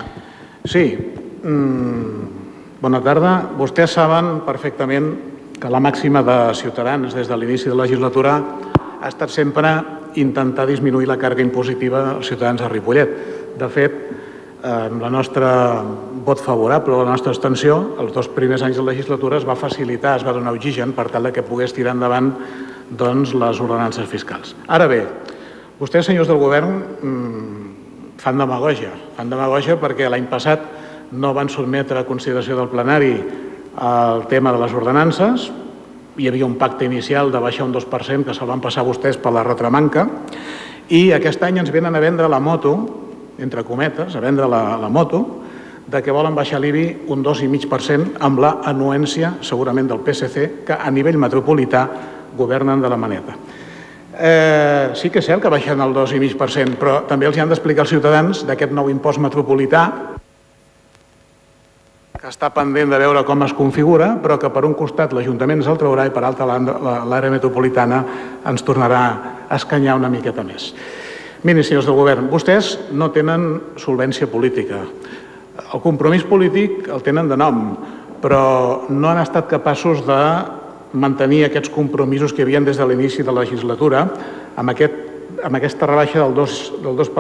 Sí. 0.64 0.96
Mm, 1.44 2.80
bona 2.82 3.02
tarda. 3.04 3.34
Vostès 3.58 3.92
saben 3.94 4.42
perfectament 4.48 5.12
que 5.60 5.70
la 5.70 5.82
màxima 5.84 6.24
de 6.24 6.56
Ciutadans 6.56 7.14
des 7.14 7.28
de 7.28 7.38
l'inici 7.38 7.70
de 7.70 7.76
la 7.76 7.84
legislatura 7.84 8.38
ha 9.02 9.10
estat 9.10 9.30
sempre 9.30 9.70
intentar 10.16 10.66
disminuir 10.68 11.08
la 11.08 11.18
càrrega 11.18 11.44
impositiva 11.44 12.02
als 12.16 12.28
ciutadans 12.28 12.62
de 12.62 12.70
Ripollet. 12.70 13.14
De 13.60 13.70
fet, 13.70 13.94
amb 14.64 15.02
la 15.02 15.10
nostra 15.10 15.52
vot 16.26 16.42
favorable 16.42 16.96
o 16.96 17.04
la 17.04 17.12
nostra 17.12 17.32
abstenció, 17.34 17.96
els 18.02 18.14
dos 18.14 18.30
primers 18.32 18.64
anys 18.66 18.78
de 18.78 18.86
legislatura 18.86 19.40
es 19.40 19.48
va 19.48 19.58
facilitar, 19.58 20.18
es 20.18 20.26
va 20.26 20.36
donar 20.36 20.54
oxigen 20.54 20.94
per 20.98 21.10
tal 21.10 21.32
que 21.34 21.46
pogués 21.46 21.74
tirar 21.74 21.96
endavant 21.96 22.32
doncs, 22.90 23.34
les 23.34 23.62
ordenances 23.64 24.08
fiscals. 24.10 24.56
Ara 24.68 24.88
bé, 24.92 25.02
vostès, 25.80 26.06
senyors 26.06 26.30
del 26.30 26.42
govern, 26.42 26.78
mmm, 27.02 28.18
fan 28.22 28.38
demagogia. 28.38 28.92
Fan 29.18 29.32
demagogia 29.32 29.80
perquè 29.82 30.10
l'any 30.10 30.28
passat 30.30 30.68
no 31.12 31.34
van 31.34 31.50
sotmetre 31.50 32.00
a 32.00 32.08
consideració 32.08 32.58
del 32.60 32.70
plenari 32.72 33.16
el 33.82 34.26
tema 34.28 34.52
de 34.52 34.60
les 34.62 34.74
ordenances, 34.76 35.50
hi 36.18 36.28
havia 36.28 36.46
un 36.46 36.58
pacte 36.60 36.86
inicial 36.86 37.32
de 37.32 37.40
baixar 37.40 37.66
un 37.66 37.74
2% 37.74 38.28
que 38.28 38.36
se'l 38.36 38.50
van 38.50 38.62
passar 38.62 38.84
vostès 38.84 39.18
per 39.18 39.32
la 39.32 39.46
retramanca, 39.48 40.08
i 40.92 41.12
aquest 41.16 41.44
any 41.48 41.62
ens 41.62 41.72
venen 41.72 41.96
a 41.96 42.04
vendre 42.04 42.28
la 42.30 42.40
moto, 42.44 42.76
entre 43.40 43.64
cometes, 43.64 44.16
a 44.16 44.20
vendre 44.20 44.48
la, 44.52 44.78
la 44.78 44.90
moto, 44.92 45.41
de 45.88 46.02
que 46.04 46.14
volen 46.14 46.36
baixar 46.36 46.62
l'IBI 46.62 47.08
un 47.12 47.24
2,5% 47.26 48.22
amb 48.22 48.40
la 48.44 48.52
anuència, 48.70 49.36
segurament, 49.42 49.90
del 49.90 50.04
PSC, 50.06 50.66
que 50.68 50.78
a 50.78 50.92
nivell 50.92 51.20
metropolità 51.20 51.88
governen 52.38 52.82
de 52.82 52.90
la 52.90 52.98
maneta. 52.98 53.36
Eh, 54.12 54.92
sí 54.94 55.10
que 55.10 55.20
és 55.20 55.26
cert 55.26 55.42
que 55.42 55.50
baixen 55.50 55.80
el 55.82 55.94
2,5%, 55.96 56.78
però 56.80 57.02
també 57.10 57.26
els 57.26 57.38
han 57.40 57.50
d'explicar 57.50 57.86
als 57.86 57.94
ciutadans 57.96 58.46
d'aquest 58.48 58.76
nou 58.76 58.90
impost 58.92 59.20
metropolità 59.24 59.86
que 62.22 62.30
està 62.30 62.52
pendent 62.54 62.92
de 62.94 63.00
veure 63.02 63.24
com 63.26 63.42
es 63.42 63.54
configura, 63.58 64.12
però 64.22 64.36
que 64.38 64.52
per 64.54 64.62
un 64.68 64.76
costat 64.78 65.14
l'Ajuntament 65.18 65.64
ens 65.64 65.70
el 65.72 65.80
traurà 65.82 66.06
i 66.06 66.12
per 66.14 66.22
altra 66.28 66.46
l'àrea 66.46 67.34
metropolitana 67.34 68.04
ens 68.46 68.62
tornarà 68.62 69.00
a 69.50 69.58
escanyar 69.58 69.96
una 69.98 70.12
miqueta 70.14 70.46
més. 70.46 70.70
Miren, 71.42 71.66
senyors 71.66 71.88
del 71.90 71.98
govern, 71.98 72.28
vostès 72.30 72.76
no 72.94 73.10
tenen 73.10 73.48
solvència 73.82 74.30
política. 74.30 74.84
El 75.60 75.82
compromís 75.84 76.24
polític 76.28 76.88
el 76.92 77.04
tenen 77.04 77.28
de 77.28 77.38
nom, 77.40 77.62
però 78.22 78.88
no 78.90 79.10
han 79.10 79.20
estat 79.22 79.50
capaços 79.52 80.04
de 80.08 80.22
mantenir 80.94 81.46
aquests 81.46 81.72
compromisos 81.72 82.34
que 82.34 82.44
havien 82.44 82.66
des 82.68 82.78
de 82.78 82.88
l'inici 82.88 83.24
de 83.24 83.32
la 83.32 83.44
legislatura 83.44 84.06
amb, 84.56 84.72
aquest, 84.72 84.96
amb 85.44 85.58
aquesta 85.60 85.88
rebaixa 85.88 86.24
del 86.24 86.36
2%, 86.36 86.82
del 86.84 86.96
2 87.00 87.12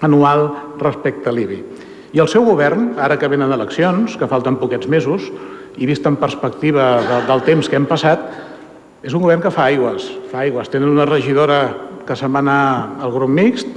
anual 0.00 0.48
respecte 0.78 1.28
a 1.28 1.34
l'IBI. 1.34 1.62
I 2.14 2.20
el 2.22 2.28
seu 2.30 2.44
govern, 2.46 2.94
ara 2.96 3.18
que 3.20 3.28
venen 3.28 3.52
eleccions, 3.52 4.16
que 4.16 4.28
falten 4.30 4.56
poquets 4.56 4.88
mesos, 4.88 5.26
i 5.76 5.86
vist 5.86 6.06
en 6.06 6.16
perspectiva 6.16 6.86
de, 7.04 7.18
del 7.28 7.42
temps 7.44 7.68
que 7.68 7.76
hem 7.76 7.86
passat, 7.88 8.22
és 9.02 9.14
un 9.14 9.22
govern 9.22 9.42
que 9.42 9.52
fa 9.54 9.68
aigües, 9.68 10.08
fa 10.30 10.42
aigües. 10.46 10.70
Tenen 10.70 10.90
una 10.90 11.06
regidora 11.06 11.60
que 12.06 12.16
se'n 12.16 12.32
va 12.32 12.40
anar 12.40 12.62
al 13.04 13.12
grup 13.12 13.30
mixt 13.30 13.68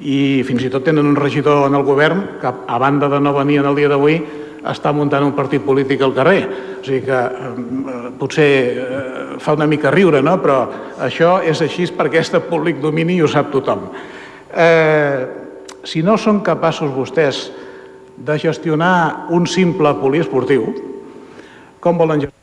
i 0.00 0.42
fins 0.48 0.64
i 0.64 0.70
tot 0.72 0.84
tenen 0.86 1.06
un 1.06 1.16
regidor 1.18 1.66
en 1.68 1.76
el 1.76 1.84
govern 1.84 2.22
que, 2.40 2.48
a 2.48 2.78
banda 2.80 3.08
de 3.12 3.20
no 3.20 3.34
venir 3.36 3.60
en 3.60 3.68
el 3.68 3.76
dia 3.76 3.90
d'avui, 3.92 4.20
està 4.60 4.92
muntant 4.92 5.24
un 5.24 5.34
partit 5.36 5.62
polític 5.64 6.02
al 6.04 6.14
carrer. 6.16 6.40
O 6.80 6.84
sigui 6.84 7.02
que 7.06 7.20
eh, 7.20 8.10
potser 8.20 8.48
eh, 8.50 9.04
fa 9.40 9.54
una 9.56 9.68
mica 9.68 9.92
riure, 9.92 10.22
no? 10.24 10.36
però 10.40 10.62
això 11.00 11.38
és 11.44 11.60
així 11.64 11.88
perquè 11.96 12.20
aquest 12.20 12.40
públic 12.48 12.80
domini 12.80 13.18
i 13.18 13.22
ho 13.24 13.28
sap 13.28 13.52
tothom. 13.52 13.88
Eh, 14.50 15.26
si 15.84 16.02
no 16.04 16.16
són 16.20 16.42
capaços 16.44 16.92
vostès 16.92 17.48
de 18.20 18.36
gestionar 18.38 19.30
un 19.32 19.46
simple 19.48 19.94
poliesportiu, 20.00 20.68
com 21.80 21.96
volen 21.96 22.20
gestionar? 22.20 22.36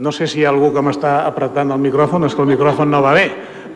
No 0.00 0.10
sé 0.16 0.26
si 0.30 0.40
hi 0.40 0.46
ha 0.46 0.50
algú 0.50 0.70
que 0.72 0.82
m'està 0.82 1.26
apretant 1.28 1.74
el 1.74 1.82
micròfon, 1.82 2.24
és 2.24 2.34
que 2.34 2.42
el 2.42 2.48
micròfon 2.48 2.90
no 2.90 3.02
va 3.04 3.12
bé, 3.14 3.26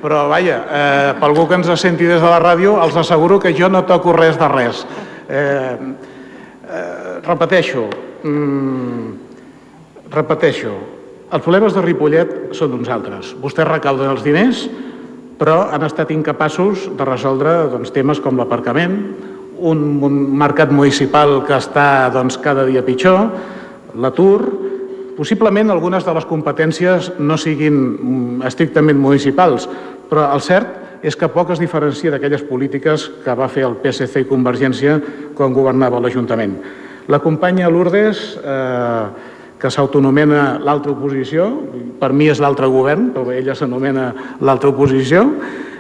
però 0.04 0.26
vaja, 0.28 0.58
eh, 0.68 1.12
per 1.16 1.30
algú 1.30 1.46
que 1.48 1.56
ens 1.56 1.70
senti 1.80 2.04
des 2.04 2.20
de 2.20 2.28
la 2.28 2.36
ràdio, 2.36 2.76
els 2.84 2.96
asseguro 3.00 3.38
que 3.40 3.54
jo 3.56 3.70
no 3.72 3.86
toco 3.88 4.12
res 4.12 4.36
de 4.36 4.48
res. 4.52 4.82
Eh, 5.28 5.78
eh, 6.68 7.20
repeteixo, 7.24 7.86
mm, 8.22 9.08
repeteixo, 10.12 10.72
els 11.32 11.42
problemes 11.42 11.72
de 11.72 11.80
Ripollet 11.80 12.52
són 12.52 12.74
uns 12.74 12.90
altres. 12.92 13.32
Vostès 13.40 13.66
recauden 13.66 14.10
els 14.10 14.22
diners, 14.22 14.68
però 15.38 15.72
han 15.72 15.82
estat 15.82 16.10
incapaços 16.10 16.84
de 16.94 17.04
resoldre 17.04 17.70
doncs, 17.72 17.90
temes 17.90 18.20
com 18.20 18.36
l'aparcament, 18.36 19.00
un, 19.56 20.02
un 20.04 20.36
mercat 20.36 20.70
municipal 20.70 21.46
que 21.46 21.56
està 21.56 22.10
doncs, 22.12 22.36
cada 22.36 22.66
dia 22.66 22.84
pitjor, 22.84 23.30
l'atur, 23.96 24.52
Possiblement 25.14 25.70
algunes 25.70 26.02
de 26.02 26.12
les 26.14 26.24
competències 26.26 27.12
no 27.22 27.36
siguin 27.38 27.74
mm, 27.74 28.46
estrictament 28.48 28.98
municipals, 28.98 29.68
però 30.10 30.28
el 30.34 30.42
cert 30.44 31.02
és 31.04 31.16
que 31.20 31.28
poc 31.28 31.52
es 31.52 31.60
diferencia 31.60 32.10
d'aquelles 32.14 32.46
polítiques 32.48 33.10
que 33.24 33.36
va 33.36 33.50
fer 33.52 33.66
el 33.66 33.76
PSC 33.82 34.24
i 34.24 34.28
Convergència 34.28 34.96
quan 35.36 35.52
governava 35.52 36.00
l'Ajuntament. 36.00 36.56
La 37.12 37.20
companya 37.20 37.68
Lourdes, 37.68 38.38
eh, 38.40 39.32
que 39.60 39.70
s'autonomena 39.70 40.58
l'altra 40.64 40.92
oposició, 40.92 41.50
per 42.00 42.12
mi 42.12 42.30
és 42.32 42.40
l'altre 42.40 42.68
govern, 42.72 43.10
però 43.12 43.32
ella 43.32 43.54
s'anomena 43.54 44.12
l'altra 44.40 44.72
oposició, 44.72 45.26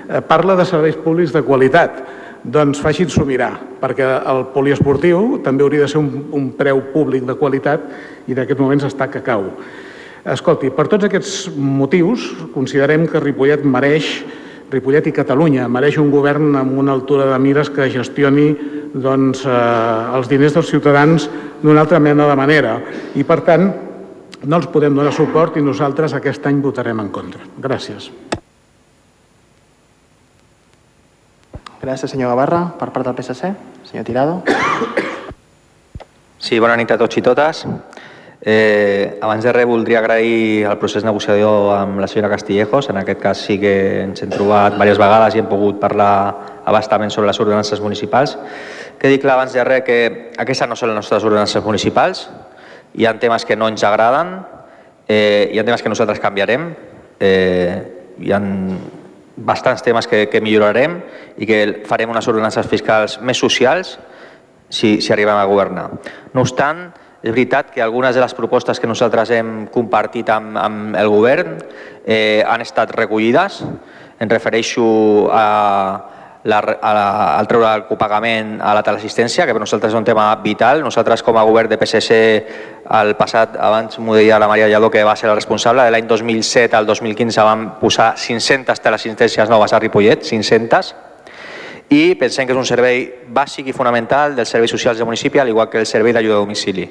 eh, 0.08 0.20
parla 0.20 0.56
de 0.56 0.64
serveis 0.68 0.96
públics 0.96 1.32
de 1.32 1.42
qualitat 1.42 2.04
doncs 2.44 2.80
facin-s'ho 2.84 3.24
mirar, 3.24 3.54
perquè 3.80 4.04
el 4.04 4.42
poliesportiu 4.52 5.38
també 5.44 5.64
hauria 5.64 5.86
de 5.86 5.88
ser 5.88 6.02
un, 6.02 6.26
un 6.36 6.50
preu 6.52 6.82
públic 6.92 7.24
de 7.24 7.36
qualitat 7.40 7.88
i 8.28 8.36
d'aquests 8.36 8.60
moments 8.60 8.84
està 8.84 9.08
que 9.08 9.24
cau. 9.24 9.48
Escolti, 10.24 10.70
per 10.72 10.86
tots 10.88 11.04
aquests 11.04 11.50
motius, 11.52 12.30
considerem 12.54 13.04
que 13.04 13.20
Ripollet 13.20 13.64
mereix, 13.68 14.22
Ripollet 14.72 15.10
i 15.10 15.12
Catalunya, 15.12 15.66
mereix 15.68 15.98
un 16.00 16.08
govern 16.10 16.54
amb 16.56 16.78
una 16.80 16.94
altura 16.96 17.26
de 17.28 17.38
mires 17.38 17.68
que 17.68 17.90
gestioni 17.92 18.54
doncs, 18.94 19.42
eh, 19.44 20.16
els 20.16 20.30
diners 20.30 20.54
dels 20.56 20.70
ciutadans 20.72 21.28
d'una 21.60 21.82
altra 21.84 22.00
mena 22.00 22.28
de 22.30 22.36
manera. 22.40 22.78
I, 23.14 23.24
per 23.24 23.42
tant, 23.44 23.68
no 24.44 24.56
els 24.56 24.70
podem 24.72 24.96
donar 24.96 25.12
suport 25.12 25.58
i 25.58 25.64
nosaltres 25.64 26.14
aquest 26.16 26.46
any 26.46 26.62
votarem 26.62 27.00
en 27.04 27.10
contra. 27.12 27.44
Gràcies. 27.60 28.08
Gràcies, 31.84 32.08
senyor 32.10 32.32
Gavarra. 32.32 32.62
Per 32.80 32.88
part 32.88 33.04
del 33.04 33.16
PSC, 33.18 33.52
senyor 33.84 34.08
Tirado. 34.08 34.40
Sí, 36.40 36.58
bona 36.60 36.76
nit 36.80 36.90
a 36.92 36.96
tots 37.00 37.20
i 37.20 37.22
totes. 37.24 37.66
Eh, 38.40 39.18
abans 39.22 39.44
de 39.44 39.52
res 39.52 39.66
voldria 39.66 40.00
agrair 40.00 40.66
el 40.68 40.78
procés 40.78 41.04
negociador 41.04 41.70
amb 41.78 42.00
la 42.00 42.08
senyora 42.08 42.32
Castillejos. 42.34 42.90
En 42.90 42.98
aquest 43.00 43.20
cas 43.20 43.44
sí 43.46 43.58
que 43.60 44.02
ens 44.02 44.22
hem 44.22 44.32
trobat 44.32 44.74
diverses 44.74 45.00
vegades 45.00 45.34
i 45.34 45.40
hem 45.40 45.48
pogut 45.48 45.78
parlar 45.80 46.62
abastament 46.64 47.12
sobre 47.12 47.30
les 47.30 47.40
ordenances 47.40 47.80
municipals. 47.80 48.36
Que 48.98 49.08
dic 49.12 49.24
abans 49.24 49.52
de 49.52 49.64
res 49.64 49.84
que 49.86 49.98
aquestes 50.36 50.68
no 50.68 50.76
són 50.76 50.92
les 50.92 51.00
nostres 51.00 51.24
ordenances 51.24 51.64
municipals. 51.64 52.28
Hi 52.94 53.06
ha 53.06 53.14
temes 53.18 53.44
que 53.44 53.56
no 53.56 53.68
ens 53.68 53.82
agraden, 53.84 54.36
eh, 55.08 55.50
hi 55.52 55.58
ha 55.58 55.64
temes 55.64 55.82
que 55.82 55.88
nosaltres 55.88 56.20
canviarem, 56.20 56.74
eh, 57.20 57.82
hi 58.20 58.32
ha 58.32 58.40
bastants 59.36 59.82
temes 59.82 60.06
que, 60.06 60.28
que 60.30 60.40
millorarem 60.40 61.00
i 61.38 61.46
que 61.46 61.60
farem 61.88 62.10
unes 62.10 62.28
ordenances 62.30 62.68
fiscals 62.70 63.18
més 63.20 63.40
socials 63.40 63.96
si, 64.68 65.00
si 65.00 65.12
arribem 65.12 65.36
a 65.36 65.46
governar. 65.48 65.88
No 66.34 66.44
obstant, 66.44 66.86
és 67.24 67.32
veritat 67.32 67.70
que 67.72 67.80
algunes 67.80 68.12
de 68.14 68.20
les 68.20 68.34
propostes 68.36 68.76
que 68.76 68.88
nosaltres 68.88 69.30
hem 69.32 69.52
compartit 69.72 70.28
amb, 70.28 70.58
amb 70.60 70.96
el 71.00 71.08
govern 71.08 71.54
eh, 72.04 72.44
han 72.44 72.60
estat 72.60 72.92
recollides. 72.92 73.62
Em 74.20 74.28
refereixo 74.28 74.84
a, 75.32 75.46
la, 76.44 76.58
a, 76.58 76.90
la, 76.92 77.06
al 77.38 77.48
treure 77.48 77.70
el 77.78 77.86
copagament 77.88 78.58
a 78.60 78.74
la 78.76 78.82
teleassistència, 78.84 79.46
que 79.48 79.56
per 79.56 79.62
nosaltres 79.64 79.94
és 79.94 79.96
un 79.96 80.04
tema 80.04 80.26
vital. 80.44 80.84
Nosaltres, 80.84 81.24
com 81.24 81.40
a 81.40 81.46
govern 81.48 81.72
de 81.72 81.80
PSC, 81.80 82.20
el 83.00 83.14
passat, 83.16 83.56
abans 83.56 83.96
m'ho 84.04 84.20
deia 84.20 84.36
la 84.38 84.50
Maria 84.50 84.68
Lladó, 84.68 84.92
que 84.92 85.00
va 85.08 85.16
ser 85.16 85.32
la 85.32 85.38
responsable, 85.40 85.88
de 85.88 85.96
l'any 85.96 86.04
2007 86.10 86.76
al 86.76 86.84
2015 86.92 87.48
vam 87.48 87.66
posar 87.80 88.12
500 88.20 88.84
teleassistències 88.84 89.48
noves 89.48 89.72
a 89.72 89.80
Ripollet, 89.80 90.28
500, 90.28 90.92
i 91.94 92.14
pensem 92.18 92.46
que 92.46 92.54
és 92.54 92.58
un 92.58 92.66
servei 92.66 93.04
bàsic 93.30 93.68
i 93.70 93.76
fonamental 93.76 94.34
dels 94.34 94.50
serveis 94.50 94.72
socials 94.74 94.98
del 94.98 95.06
municipi, 95.06 95.38
al 95.38 95.52
igual 95.52 95.70
que 95.70 95.78
el 95.82 95.86
servei 95.86 96.12
d'ajuda 96.12 96.38
a 96.40 96.42
domicili. 96.42 96.88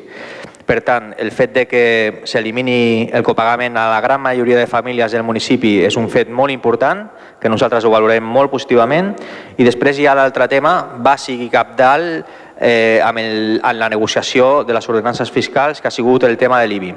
Per 0.63 0.79
tant, 0.79 1.09
el 1.19 1.31
fet 1.35 1.51
de 1.51 1.65
que 1.67 1.83
s'elimini 2.29 3.09
el 3.11 3.23
copagament 3.23 3.75
a 3.75 3.89
la 3.91 3.99
gran 4.01 4.21
majoria 4.23 4.57
de 4.57 4.67
famílies 4.67 5.11
del 5.11 5.25
municipi 5.27 5.81
és 5.83 5.97
un 5.99 6.07
fet 6.09 6.31
molt 6.31 6.53
important, 6.53 7.03
que 7.41 7.51
nosaltres 7.51 7.83
ho 7.83 7.91
valorem 7.91 8.23
molt 8.23 8.51
positivament, 8.53 9.11
i 9.57 9.67
després 9.67 9.99
hi 9.99 10.07
ha 10.07 10.15
l'altre 10.15 10.47
tema 10.47 10.77
bàsic 11.03 11.43
i 11.43 11.49
capdalt 11.51 12.23
eh, 12.63 13.01
amb, 13.03 13.19
el, 13.19 13.59
amb 13.59 13.79
la 13.81 13.89
negociació 13.91 14.63
de 14.63 14.77
les 14.77 14.87
ordenances 14.87 15.31
fiscals, 15.31 15.81
que 15.81 15.89
ha 15.89 15.91
sigut 15.91 16.23
el 16.23 16.37
tema 16.39 16.61
de 16.61 16.71
l'IBI. 16.71 16.93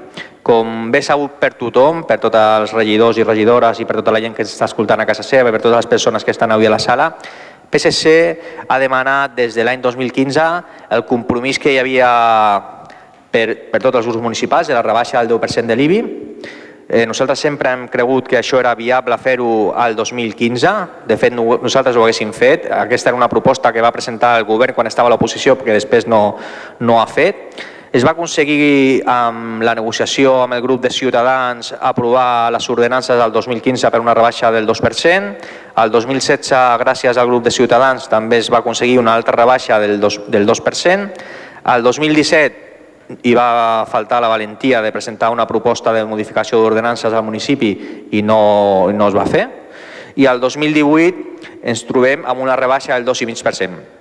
Com 0.47 0.93
bé 0.95 1.03
sabut 1.03 1.41
per 1.43 1.57
tothom, 1.59 2.05
per 2.07 2.21
tots 2.23 2.39
els 2.39 2.77
regidors 2.77 3.19
i 3.19 3.27
regidores 3.27 3.83
i 3.83 3.89
per 3.89 3.99
tota 3.99 4.15
la 4.15 4.23
gent 4.23 4.37
que 4.37 4.47
està 4.47 4.71
escoltant 4.71 5.03
a 5.03 5.09
casa 5.09 5.27
seva 5.27 5.51
per 5.51 5.59
totes 5.59 5.81
les 5.81 5.91
persones 5.91 6.23
que 6.23 6.31
estan 6.31 6.55
avui 6.55 6.71
a 6.71 6.75
la 6.77 6.79
sala, 6.79 7.11
PSC 7.77 8.65
ha 8.67 8.79
demanat 8.81 9.37
des 9.37 9.55
de 9.55 9.65
l'any 9.65 9.85
2015 9.85 10.49
el 10.97 11.05
compromís 11.07 11.61
que 11.61 11.75
hi 11.75 11.79
havia 11.79 12.11
per, 13.31 13.47
per 13.71 13.81
tots 13.83 14.01
els 14.01 14.07
grups 14.09 14.25
municipals 14.25 14.71
de 14.71 14.75
la 14.77 14.85
rebaixa 14.85 15.21
del 15.21 15.37
10% 15.37 15.69
de 15.69 15.77
l'IBI. 15.77 16.01
Eh, 16.89 17.05
nosaltres 17.05 17.41
sempre 17.43 17.73
hem 17.75 17.89
cregut 17.91 18.29
que 18.31 18.39
això 18.39 18.61
era 18.63 18.75
viable 18.79 19.17
fer-ho 19.19 19.73
al 19.75 19.97
2015. 19.99 20.75
De 21.11 21.17
fet, 21.19 21.35
nosaltres 21.35 21.97
ho 21.97 22.05
haguéssim 22.05 22.31
fet. 22.33 22.69
Aquesta 22.71 23.11
era 23.11 23.19
una 23.19 23.29
proposta 23.29 23.73
que 23.75 23.83
va 23.83 23.91
presentar 23.93 24.37
el 24.39 24.47
govern 24.47 24.75
quan 24.75 24.87
estava 24.87 25.11
a 25.11 25.15
l'oposició, 25.15 25.57
perquè 25.59 25.75
després 25.75 26.07
no, 26.07 26.37
no 26.81 27.01
ha 27.01 27.07
fet. 27.11 27.59
Es 27.93 28.05
va 28.05 28.13
aconseguir 28.17 29.05
amb 29.07 29.63
la 29.63 29.75
negociació 29.79 30.41
amb 30.43 30.57
el 30.57 30.63
grup 30.63 30.83
de 30.83 30.91
Ciutadans 30.91 31.73
aprovar 31.79 32.51
les 32.53 32.69
ordenances 32.69 33.17
del 33.17 33.33
2015 33.33 33.91
per 33.91 34.01
una 34.03 34.15
rebaixa 34.15 34.51
del 34.51 34.67
2%. 34.67 35.35
El 35.83 35.91
2016, 35.95 36.51
gràcies 36.83 37.17
al 37.17 37.29
grup 37.31 37.45
de 37.45 37.55
Ciutadans, 37.55 38.09
també 38.11 38.41
es 38.43 38.51
va 38.51 38.59
aconseguir 38.59 38.99
una 38.99 39.15
altra 39.15 39.37
rebaixa 39.37 39.79
del 39.79 40.01
2%. 40.01 40.27
Del 40.27 40.47
2%. 40.47 41.11
El 41.75 41.83
2017 41.83 42.67
hi 43.23 43.35
va 43.35 43.87
faltar 43.87 44.21
la 44.21 44.29
valentia 44.29 44.83
de 44.83 44.91
presentar 44.93 45.31
una 45.31 45.47
proposta 45.47 45.93
de 45.93 46.05
modificació 46.05 46.59
d'ordenances 46.59 47.13
al 47.13 47.23
municipi 47.23 47.71
i 48.11 48.23
no, 48.23 48.91
no 48.93 49.09
es 49.09 49.15
va 49.15 49.27
fer. 49.31 49.47
I 50.17 50.27
el 50.27 50.41
2018 50.41 51.63
ens 51.63 51.87
trobem 51.87 52.27
amb 52.27 52.43
una 52.43 52.57
rebaixa 52.57 52.95
del 52.95 53.07
2,5%. 53.07 53.95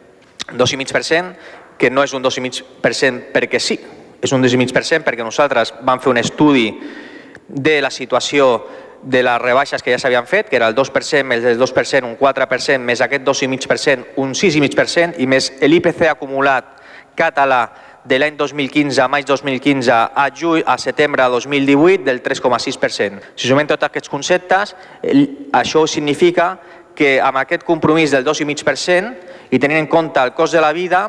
2,5% 0.57 1.64
que 1.77 1.91
no 1.91 2.03
és 2.03 2.13
un 2.13 2.23
2,5% 2.23 3.31
perquè 3.33 3.59
sí, 3.59 3.79
és 4.21 4.31
un 4.33 4.43
2,5% 4.43 5.05
perquè 5.05 5.25
nosaltres 5.25 5.73
vam 5.83 6.01
fer 6.01 6.13
un 6.13 6.21
estudi 6.21 6.69
de 7.47 7.79
la 7.81 7.91
situació 7.91 8.65
de 9.05 9.21
les 9.21 9.41
rebaixes 9.41 9.83
que 9.83 9.93
ja 9.93 9.99
s'havien 10.01 10.25
fet, 10.25 10.49
que 10.49 10.57
era 10.57 10.67
el 10.71 10.75
2% 10.75 11.23
més 11.29 11.43
el 11.45 11.59
2%, 11.61 12.07
un 12.07 12.15
4%, 12.17 12.79
més 12.81 13.01
aquest 13.05 13.25
2,5%, 13.27 14.15
un 14.21 14.33
6,5%, 14.33 15.19
i 15.21 15.27
més 15.29 15.51
l'IPC 15.61 16.07
acumulat 16.09 16.71
català 17.15 17.61
de 18.05 18.19
l'any 18.19 18.37
2015 18.37 19.01
a 19.01 19.07
maig 19.09 19.25
2015 19.25 19.91
a, 19.91 20.25
juny, 20.33 20.63
a 20.65 20.77
setembre 20.77 21.23
de 21.23 21.29
2018 21.29 22.03
del 22.05 22.21
3,6%. 22.23 23.21
Si 23.35 23.49
sumem 23.49 23.69
tots 23.69 23.85
aquests 23.87 24.09
conceptes, 24.09 24.75
això 25.53 25.85
significa 25.89 26.55
que 26.95 27.17
amb 27.19 27.41
aquest 27.41 27.65
compromís 27.67 28.13
del 28.13 28.25
2,5% 28.25 29.51
i 29.51 29.59
tenint 29.59 29.83
en 29.83 29.89
compte 29.91 30.21
el 30.21 30.33
cost 30.37 30.53
de 30.53 30.61
la 30.63 30.71
vida, 30.73 31.07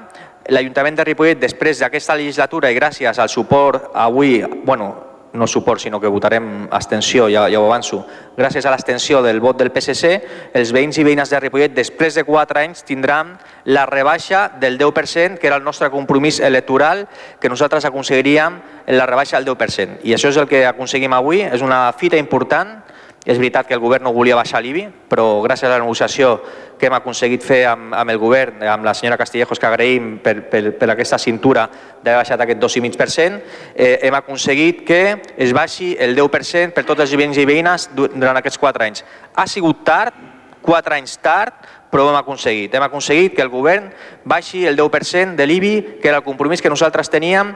l'Ajuntament 0.49 0.97
de 0.97 1.05
Ripollet, 1.05 1.41
després 1.41 1.81
d'aquesta 1.83 2.17
legislatura 2.19 2.71
i 2.71 2.79
gràcies 2.79 3.19
al 3.19 3.29
suport 3.33 3.91
avui, 3.95 4.39
bueno, 4.65 4.95
no 5.37 5.47
suport, 5.47 5.81
sinó 5.81 6.01
que 6.01 6.09
votarem 6.09 6.67
abstenció, 6.71 7.29
ja, 7.29 7.47
ja 7.53 7.61
ho 7.61 7.67
avanço, 7.67 8.01
gràcies 8.37 8.65
a 8.67 8.73
l'abstenció 8.73 9.21
del 9.23 9.41
vot 9.41 9.59
del 9.61 9.71
PSC, 9.71 10.13
els 10.57 10.73
veïns 10.73 10.99
i 10.99 11.05
veïnes 11.05 11.31
de 11.31 11.41
Ripollet, 11.41 11.75
després 11.77 12.17
de 12.17 12.25
quatre 12.25 12.63
anys, 12.65 12.83
tindran 12.89 13.37
la 13.65 13.87
rebaixa 13.87 14.49
del 14.61 14.79
10%, 14.79 15.39
que 15.39 15.47
era 15.47 15.61
el 15.61 15.65
nostre 15.65 15.91
compromís 15.91 16.41
electoral, 16.41 17.07
que 17.41 17.53
nosaltres 17.53 17.85
aconseguiríem 17.85 18.61
la 18.97 19.07
rebaixa 19.07 19.39
del 19.39 19.53
10%. 19.53 20.01
I 20.05 20.17
això 20.17 20.33
és 20.33 20.41
el 20.41 20.49
que 20.49 20.65
aconseguim 20.67 21.13
avui, 21.13 21.43
és 21.45 21.63
una 21.63 21.93
fita 21.93 22.17
important, 22.17 22.81
és 23.27 23.41
veritat 23.41 23.67
que 23.67 23.75
el 23.75 23.83
govern 23.83 24.07
no 24.07 24.13
volia 24.15 24.37
baixar 24.39 24.61
l'IBI, 24.63 24.85
però 25.11 25.43
gràcies 25.43 25.67
a 25.67 25.73
la 25.75 25.83
negociació 25.83 26.37
que 26.79 26.87
hem 26.87 26.95
aconseguit 26.95 27.43
fer 27.43 27.65
amb, 27.67 27.91
amb 27.99 28.13
el 28.13 28.21
govern, 28.23 28.63
amb 28.63 28.87
la 28.87 28.95
senyora 28.95 29.19
Castillejos, 29.19 29.59
que 29.59 29.67
agraïm 29.67 30.13
per, 30.23 30.37
per, 30.51 30.63
per 30.79 30.89
aquesta 30.93 31.19
cintura 31.19 31.67
d'haver 32.05 32.21
baixat 32.21 32.45
aquest 32.45 32.61
2,5%, 32.63 33.41
eh, 33.75 33.99
hem 34.07 34.15
aconseguit 34.15 34.85
que 34.87 35.01
es 35.37 35.55
baixi 35.57 35.97
el 35.99 36.15
10% 36.15 36.77
per 36.77 36.85
tots 36.87 37.03
els 37.03 37.17
veïns 37.19 37.41
i 37.43 37.49
veïnes 37.49 37.89
durant 37.97 38.39
aquests 38.39 38.63
4 38.63 38.87
anys. 38.87 39.03
Ha 39.35 39.47
sigut 39.51 39.83
tard, 39.89 40.15
4 40.63 40.95
anys 40.95 41.19
tard, 41.19 41.67
però 41.91 42.05
ho 42.05 42.13
hem 42.13 42.21
aconseguit. 42.21 42.75
Hem 42.75 42.87
aconseguit 42.87 43.35
que 43.35 43.43
el 43.43 43.51
govern 43.51 43.91
baixi 44.25 44.67
el 44.71 44.79
10% 44.79 45.35
de 45.35 45.49
l'IBI, 45.51 45.75
que 46.03 46.13
era 46.13 46.23
el 46.23 46.27
compromís 46.27 46.63
que 46.63 46.71
nosaltres 46.71 47.11
teníem 47.11 47.55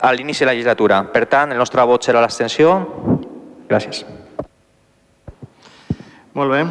a 0.00 0.14
l'inici 0.16 0.46
de 0.46 0.48
la 0.48 0.56
legislatura. 0.56 1.02
Per 1.12 1.26
tant, 1.28 1.52
el 1.52 1.60
nostre 1.60 1.84
vot 1.84 2.08
serà 2.08 2.24
l'extensió. 2.24 2.78
Gràcies. 3.68 4.04
Molt 6.32 6.52
bé. 6.52 6.62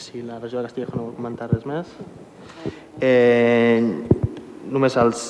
Si 0.00 0.22
la 0.22 0.38
regió 0.38 0.58
de 0.58 0.64
Castilla 0.64 0.86
no 0.94 1.10
vol 1.10 1.16
comentar 1.18 1.50
res 1.50 1.66
més. 1.68 1.90
Eh, 2.96 3.84
només 4.64 4.96
els 4.96 5.24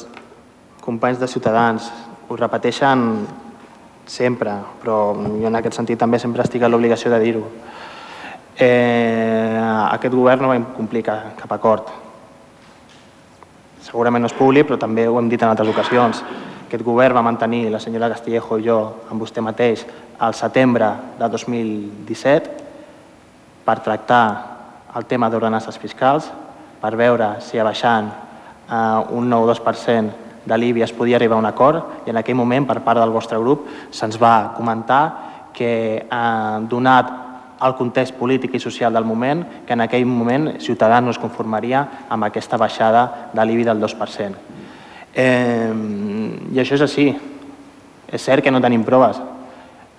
companys 0.85 1.18
de 1.18 1.26
Ciutadans 1.26 1.88
ho 2.28 2.38
repeteixen 2.38 3.02
sempre, 4.07 4.54
però 4.78 4.98
jo 5.16 5.50
en 5.50 5.59
aquest 5.59 5.80
sentit 5.80 5.98
també 5.98 6.22
sempre 6.22 6.46
estic 6.46 6.62
a 6.62 6.70
l'obligació 6.70 7.11
de 7.11 7.20
dir-ho. 7.24 7.42
Eh, 8.62 9.59
aquest 9.90 10.14
govern 10.14 10.46
no 10.46 10.54
va 10.54 10.62
complir 10.78 11.02
cap, 11.02 11.33
cap 11.42 11.59
acord. 11.59 11.90
Segurament 13.83 14.22
no 14.22 14.30
és 14.30 14.38
públic, 14.38 14.68
però 14.68 14.78
també 14.78 15.09
ho 15.09 15.18
hem 15.18 15.33
dit 15.33 15.42
en 15.42 15.50
altres 15.50 15.74
ocasions. 15.74 16.22
Aquest 16.68 16.87
govern 16.87 17.18
va 17.18 17.26
mantenir 17.26 17.66
la 17.74 17.83
senyora 17.83 18.14
Castillejo 18.14 18.62
i 18.62 18.68
jo 18.70 18.83
amb 19.11 19.18
vostè 19.26 19.42
mateix 19.42 19.83
al 20.22 20.38
setembre 20.38 20.94
de 21.18 21.35
2017 21.35 22.63
per 23.64 23.81
tractar 23.81 24.24
el 24.94 25.07
tema 25.11 25.31
d'ordenances 25.31 25.79
fiscals, 25.81 26.31
per 26.81 26.94
veure 26.96 27.37
si 27.40 27.59
abaixant 27.59 28.11
eh, 28.11 29.16
un 29.16 29.29
9 29.31 29.53
2% 29.55 30.22
de 30.44 30.59
l'IBI 30.59 30.85
es 30.85 30.92
podia 30.92 31.16
arribar 31.16 31.38
a 31.38 31.42
un 31.42 31.48
acord 31.48 32.07
i 32.07 32.12
en 32.12 32.20
aquell 32.20 32.37
moment 32.37 32.66
per 32.68 32.83
part 32.85 33.00
del 33.00 33.12
vostre 33.12 33.38
grup 33.40 33.64
se'ns 33.90 34.20
va 34.20 34.53
comentar 34.57 35.03
que 35.57 36.05
eh, 36.05 36.59
donat 36.68 37.12
el 37.64 37.77
context 37.79 38.16
polític 38.18 38.57
i 38.59 38.61
social 38.61 38.92
del 38.92 39.07
moment, 39.09 39.44
que 39.66 39.72
en 39.72 39.81
aquell 39.81 40.05
moment 40.05 40.59
Ciutadans 40.61 41.07
no 41.07 41.14
es 41.14 41.20
conformaria 41.22 41.85
amb 42.11 42.27
aquesta 42.27 42.59
baixada 42.61 43.31
de 43.33 43.44
l'IBI 43.46 43.64
del 43.70 43.81
2%. 43.81 44.35
Eh, 45.14 45.72
I 46.53 46.61
això 46.61 46.74
és 46.77 46.85
així. 46.85 47.07
És 48.11 48.22
cert 48.22 48.44
que 48.44 48.53
no 48.53 48.61
tenim 48.61 48.85
proves, 48.85 49.20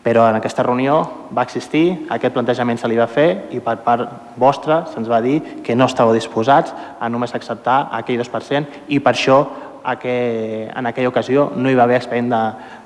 però 0.06 0.28
en 0.30 0.36
aquesta 0.38 0.62
reunió 0.62 1.00
va 1.34 1.42
existir, 1.42 2.06
aquest 2.14 2.36
plantejament 2.36 2.78
se 2.78 2.86
li 2.86 2.98
va 3.00 3.08
fer 3.10 3.50
i 3.58 3.58
per 3.58 3.80
part 3.82 4.38
vostra 4.38 4.84
se'ns 4.92 5.10
va 5.10 5.18
dir 5.26 5.40
que 5.66 5.74
no 5.74 5.88
estàveu 5.90 6.14
disposats 6.14 6.76
a 7.02 7.10
només 7.10 7.34
acceptar 7.34 7.88
aquell 7.98 8.22
2% 8.22 8.86
i 8.94 9.00
per 9.02 9.16
això 9.16 9.40
que 10.00 10.70
en 10.70 10.86
aquella 10.86 11.10
ocasió 11.10 11.52
no 11.56 11.70
hi 11.70 11.76
va 11.78 11.84
haver 11.84 11.98
expedient 11.98 12.30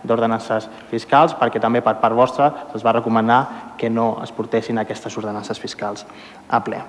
d'ordenances 0.04 0.70
fiscals 0.90 1.36
perquè 1.40 1.60
també 1.60 1.84
per 1.84 1.98
part 2.00 2.16
vostra 2.16 2.50
se'ls 2.72 2.84
va 2.84 2.96
recomanar 2.96 3.76
que 3.78 3.90
no 3.90 4.22
es 4.24 4.32
portessin 4.36 4.80
aquestes 4.80 5.16
ordenances 5.20 5.60
fiscals 5.60 6.06
a 6.48 6.64
ple. 6.64 6.82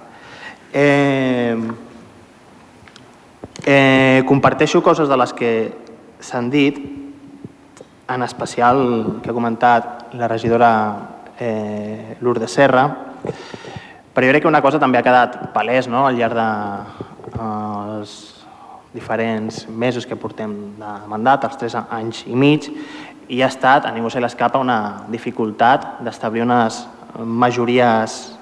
Eh, 0.73 1.57
eh, 3.67 4.23
comparteixo 4.27 4.83
coses 4.83 5.09
de 5.09 5.19
les 5.19 5.33
que 5.33 5.53
s'han 6.21 6.51
dit 6.51 6.79
en 8.11 8.23
especial 8.23 9.21
que 9.23 9.31
ha 9.31 9.35
comentat 9.35 10.00
la 10.13 10.29
regidora 10.29 10.99
eh, 11.39 12.17
Lourdes 12.21 12.51
Serra, 12.51 12.85
però 14.13 14.27
jo 14.27 14.33
crec 14.33 14.43
que 14.43 14.51
una 14.51 14.63
cosa 14.63 14.81
també 14.83 14.99
ha 14.99 15.07
quedat 15.07 15.53
palès 15.55 15.89
no? 15.89 16.07
al 16.07 16.19
llarg 16.19 16.35
dels 16.35 17.31
de, 17.33 17.41
eh, 17.41 18.39
diferents 18.93 19.69
mesos 19.69 20.07
que 20.07 20.19
portem 20.19 20.75
de 20.81 20.95
mandat, 21.07 21.45
els 21.47 21.59
tres 21.59 21.77
anys 21.79 22.25
i 22.27 22.35
mig, 22.35 22.67
i 23.31 23.43
ha 23.43 23.47
estat, 23.47 23.87
a 23.87 23.93
ningú 23.95 24.11
se 24.11 24.21
l'escapa, 24.21 24.59
una 24.59 25.07
dificultat 25.09 26.01
d'establir 26.03 26.43
unes 26.43 26.83
majories 27.23 28.37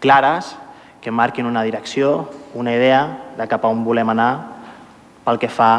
clares, 0.00 0.54
que 1.00 1.10
marquin 1.10 1.46
una 1.46 1.62
direcció, 1.62 2.28
una 2.54 2.72
idea 2.72 3.32
de 3.38 3.48
cap 3.48 3.64
a 3.64 3.72
on 3.72 3.84
volem 3.84 4.12
anar 4.12 4.30
pel 5.24 5.40
que 5.40 5.48
fa 5.48 5.72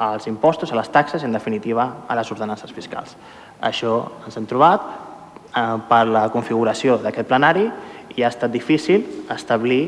als 0.00 0.26
impostos, 0.26 0.72
a 0.72 0.76
les 0.76 0.88
taxes 0.88 1.22
i, 1.22 1.28
en 1.28 1.36
definitiva, 1.36 1.86
a 2.08 2.16
les 2.16 2.32
ordenances 2.32 2.72
fiscals. 2.72 3.16
Això 3.60 3.94
ens 4.26 4.36
hem 4.36 4.46
trobat 4.48 4.84
eh, 5.54 5.76
per 5.88 6.04
la 6.08 6.28
configuració 6.32 6.98
d'aquest 7.02 7.28
plenari 7.28 7.66
i 8.16 8.24
ha 8.24 8.30
estat 8.32 8.50
difícil 8.52 9.04
establir 9.30 9.82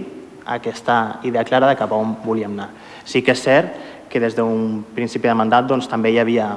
aquesta 0.47 1.21
idea 1.23 1.45
clara 1.45 1.69
de 1.71 1.77
cap 1.79 1.93
a 1.93 1.99
on 1.99 2.17
volíem 2.25 2.53
anar. 2.53 2.71
Sí 3.05 3.23
que 3.23 3.33
és 3.33 3.43
cert 3.43 3.75
que 4.11 4.21
des 4.21 4.37
d'un 4.37 4.83
principi 4.95 5.29
de 5.29 5.35
mandat 5.35 5.67
doncs, 5.67 5.89
també 5.89 6.13
hi 6.13 6.19
havia 6.21 6.51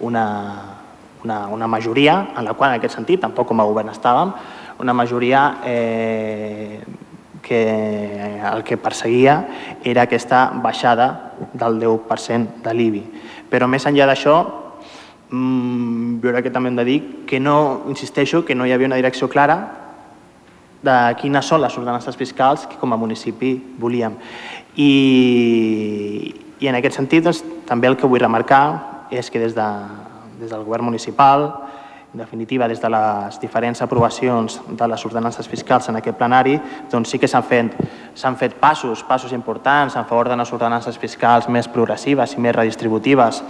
una, 0.00 0.26
una, 1.24 1.46
una 1.48 1.66
majoria 1.66 2.32
en 2.36 2.44
la 2.44 2.54
qual, 2.54 2.72
en 2.72 2.80
aquest 2.80 2.96
sentit, 2.96 3.20
tampoc 3.20 3.48
com 3.48 3.60
a 3.60 3.68
govern 3.68 3.92
estàvem, 3.92 4.32
una 4.80 4.94
majoria 4.96 5.58
eh, 5.64 6.80
que 7.42 8.40
el 8.40 8.64
que 8.64 8.78
perseguia 8.78 9.36
era 9.84 10.06
aquesta 10.06 10.50
baixada 10.62 11.34
del 11.52 11.78
10% 11.82 12.62
de 12.64 12.74
l'IBI. 12.74 13.02
Però 13.50 13.68
més 13.68 13.84
enllà 13.86 14.06
d'això, 14.08 14.36
jo 15.32 16.28
crec 16.28 16.44
que 16.44 16.52
també 16.52 16.68
hem 16.68 16.76
de 16.76 16.84
dir 16.84 16.98
que 17.26 17.40
no, 17.40 17.84
insisteixo, 17.88 18.44
que 18.44 18.54
no 18.54 18.66
hi 18.66 18.72
havia 18.72 18.90
una 18.90 19.00
direcció 19.00 19.30
clara 19.32 19.56
de 20.82 20.96
quines 21.20 21.46
són 21.46 21.62
les 21.62 21.76
ordenances 21.78 22.18
fiscals 22.18 22.66
que 22.66 22.76
com 22.76 22.92
a 22.92 22.98
municipi 23.00 23.54
volíem. 23.80 24.18
I, 24.76 26.34
i 26.60 26.68
en 26.68 26.76
aquest 26.78 26.98
sentit, 26.98 27.24
doncs, 27.24 27.42
també 27.68 27.88
el 27.88 27.96
que 27.96 28.08
vull 28.10 28.20
remarcar 28.20 29.08
és 29.12 29.30
que 29.30 29.40
des, 29.40 29.54
de, 29.54 29.68
des 30.40 30.50
del 30.50 30.64
govern 30.66 30.84
municipal, 30.90 31.48
en 32.12 32.20
definitiva, 32.20 32.68
des 32.68 32.80
de 32.80 32.90
les 32.92 33.38
diferents 33.40 33.80
aprovacions 33.80 34.60
de 34.68 34.88
les 34.88 35.04
ordenances 35.06 35.48
fiscals 35.48 35.88
en 35.88 35.96
aquest 35.96 36.18
plenari, 36.18 36.58
doncs 36.92 37.14
sí 37.14 37.18
que 37.18 37.28
s'han 37.28 37.46
fet, 37.48 37.72
fet 38.36 38.58
passos, 38.60 39.00
passos 39.08 39.32
importants 39.32 39.96
en 39.96 40.04
favor 40.04 40.28
de 40.28 40.36
les 40.36 40.52
ordenances 40.52 40.98
fiscals 40.98 41.48
més 41.48 41.68
progressives 41.72 42.36
i 42.36 42.40
més 42.40 42.56
redistributives, 42.56 43.40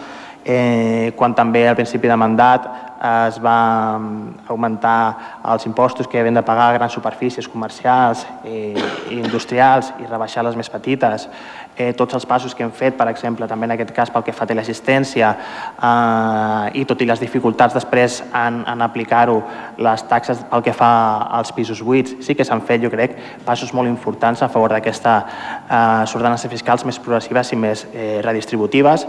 eh, 0.44 1.12
quan 1.16 1.34
també 1.34 1.66
al 1.68 1.76
principi 1.78 2.08
de 2.08 2.16
mandat 2.16 2.70
es 3.02 3.38
va 3.42 3.98
mm, 3.98 4.46
augmentar 4.46 5.40
els 5.50 5.66
impostos 5.66 6.06
que 6.06 6.20
havien 6.20 6.38
de 6.38 6.42
pagar 6.46 6.72
grans 6.76 6.94
superfícies 6.94 7.48
comercials 7.50 8.22
eh, 8.44 8.78
i 9.10 9.18
industrials 9.18 9.90
i 9.98 10.06
rebaixar 10.06 10.44
les 10.46 10.56
més 10.56 10.70
petites. 10.70 11.26
Eh, 11.74 11.94
tots 11.96 12.14
els 12.14 12.26
passos 12.28 12.54
que 12.54 12.62
hem 12.62 12.70
fet, 12.70 12.94
per 12.98 13.08
exemple, 13.08 13.48
també 13.48 13.66
en 13.66 13.72
aquest 13.74 13.90
cas 13.96 14.10
pel 14.12 14.22
que 14.22 14.34
fa 14.36 14.44
a 14.44 14.54
l'assistència 14.54 15.32
eh, 15.32 16.78
i 16.78 16.84
tot 16.86 17.00
i 17.02 17.08
les 17.08 17.20
dificultats 17.20 17.74
després 17.74 18.20
en, 18.28 18.62
en 18.68 18.86
aplicar-ho, 18.86 19.40
les 19.82 20.06
taxes 20.06 20.44
pel 20.50 20.62
que 20.62 20.76
fa 20.76 20.92
als 21.40 21.50
pisos 21.56 21.82
buits, 21.82 22.14
sí 22.20 22.36
que 22.38 22.44
s'han 22.44 22.62
fet, 22.62 22.84
jo 22.84 22.90
crec, 22.92 23.16
passos 23.46 23.72
molt 23.74 23.90
importants 23.90 24.44
a 24.44 24.50
favor 24.52 24.76
d'aquestes 24.76 25.24
eh, 25.72 26.14
ordenances 26.14 26.52
fiscals 26.52 26.84
més 26.86 27.00
progressives 27.02 27.50
i 27.50 27.58
més 27.58 27.86
eh, 27.90 28.20
redistributives, 28.22 29.08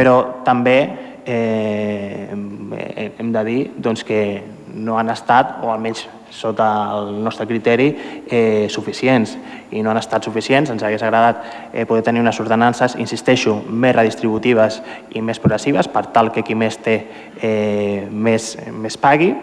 però 0.00 0.16
també 0.46 0.78
eh, 1.26 2.32
hem 2.32 3.32
de 3.34 3.44
dir 3.44 3.60
doncs, 3.76 4.00
que 4.08 4.40
no 4.72 4.96
han 4.96 5.12
estat, 5.12 5.58
o 5.60 5.68
almenys 5.68 6.06
sota 6.30 6.66
el 6.94 7.18
nostre 7.24 7.44
criteri, 7.44 7.90
eh, 8.30 8.66
suficients. 8.70 9.34
I 9.74 9.82
no 9.82 9.90
han 9.90 9.98
estat 10.00 10.24
suficients, 10.24 10.70
ens 10.70 10.82
hagués 10.86 11.02
agradat 11.02 11.42
eh, 11.74 11.84
poder 11.84 12.04
tenir 12.06 12.22
unes 12.22 12.40
ordenances, 12.40 12.94
insisteixo, 13.02 13.58
més 13.68 13.94
redistributives 13.96 14.80
i 15.12 15.20
més 15.20 15.42
progressives, 15.42 15.90
per 15.90 16.06
tal 16.14 16.32
que 16.32 16.46
qui 16.46 16.56
més 16.56 16.78
té 16.80 16.96
eh, 17.42 18.06
més, 18.10 18.54
més 18.72 18.96
pagui, 18.96 19.34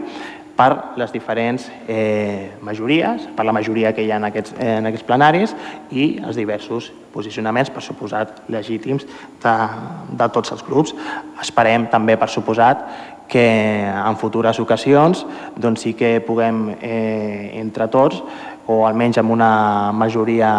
per 0.57 0.69
les 0.97 1.11
diferents 1.13 1.67
eh, 1.87 2.53
majories, 2.65 3.27
per 3.37 3.45
la 3.45 3.53
majoria 3.53 3.93
que 3.93 4.03
hi 4.03 4.09
ha 4.11 4.17
en 4.17 4.25
aquests, 4.31 4.55
en 4.57 4.89
aquests 4.89 5.05
plenaris 5.05 5.53
i 5.93 6.07
els 6.25 6.39
diversos 6.39 6.89
posicionaments, 7.13 7.69
per 7.73 7.83
suposat, 7.85 8.41
legítims 8.49 9.05
de, 9.43 9.53
de 10.17 10.29
tots 10.33 10.55
els 10.55 10.65
grups. 10.65 10.95
Esperem 11.43 11.87
també, 11.93 12.17
per 12.17 12.29
suposat, 12.33 12.83
que 13.27 13.43
en 13.83 14.15
futures 14.15 14.59
ocasions 14.63 15.25
doncs 15.59 15.83
sí 15.83 15.93
que 15.99 16.17
puguem 16.23 16.69
eh, 16.79 17.59
entre 17.59 17.89
tots 17.91 18.21
o 18.67 18.85
almenys 18.85 19.17
amb 19.17 19.31
una 19.31 19.91
majoria 19.95 20.51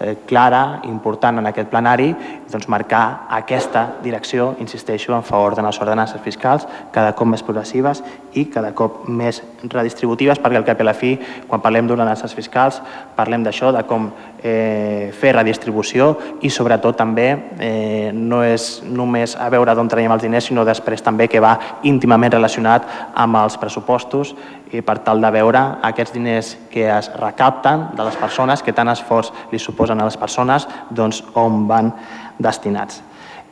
eh, 0.00 0.16
clara, 0.28 0.80
important 0.84 1.40
en 1.40 1.48
aquest 1.48 1.70
plenari, 1.72 2.10
doncs 2.50 2.68
marcar 2.68 3.24
aquesta 3.32 3.86
direcció, 4.04 4.52
insisteixo, 4.60 5.14
en 5.16 5.24
favor 5.24 5.56
de 5.56 5.64
les 5.64 5.80
ordenances 5.80 6.20
fiscals 6.20 6.68
cada 6.92 7.14
cop 7.16 7.30
més 7.32 7.42
progressives 7.42 8.02
i 8.34 8.44
cada 8.52 8.74
cop 8.76 9.06
més 9.08 9.40
redistributives, 9.62 10.40
perquè 10.42 10.60
al 10.60 10.66
cap 10.66 10.80
i 10.80 10.84
a 10.84 10.88
la 10.90 10.96
fi, 10.98 11.14
quan 11.48 11.62
parlem 11.64 11.88
d'ordenances 11.88 12.36
fiscals, 12.36 12.82
parlem 13.16 13.46
d'això, 13.46 13.72
de 13.72 13.84
com 13.88 14.10
eh, 14.42 15.08
fer 15.16 15.32
redistribució 15.32 16.10
i 16.44 16.50
sobretot 16.52 16.98
també 17.00 17.28
eh, 17.64 18.10
no 18.12 18.42
és 18.44 18.82
només 18.84 19.38
a 19.40 19.48
veure 19.48 19.72
d'on 19.74 19.88
traiem 19.88 20.12
els 20.12 20.26
diners, 20.26 20.50
sinó 20.50 20.66
després 20.68 21.02
també 21.02 21.30
que 21.32 21.40
va 21.40 21.56
íntimament 21.88 22.36
relacionat 22.36 22.84
amb 23.14 23.40
els 23.40 23.56
pressupostos 23.56 24.34
i 24.72 24.80
per 24.82 24.98
tal 25.04 25.20
de 25.20 25.30
veure 25.34 25.60
aquests 25.84 26.14
diners 26.14 26.54
que 26.70 26.86
es 26.90 27.10
recapten 27.20 27.90
de 27.96 28.06
les 28.06 28.16
persones, 28.16 28.62
que 28.62 28.72
tant 28.72 28.88
esforç 28.88 29.32
li 29.52 29.58
suposen 29.58 30.00
a 30.00 30.08
les 30.08 30.16
persones, 30.16 30.66
doncs 30.90 31.22
on 31.34 31.66
van 31.68 31.92
destinats. 32.38 33.02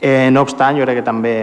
Eh, 0.01 0.31
no 0.33 0.43
obstant, 0.43 0.79
jo 0.79 0.83
crec 0.83 0.99
que 0.99 1.07
també 1.07 1.37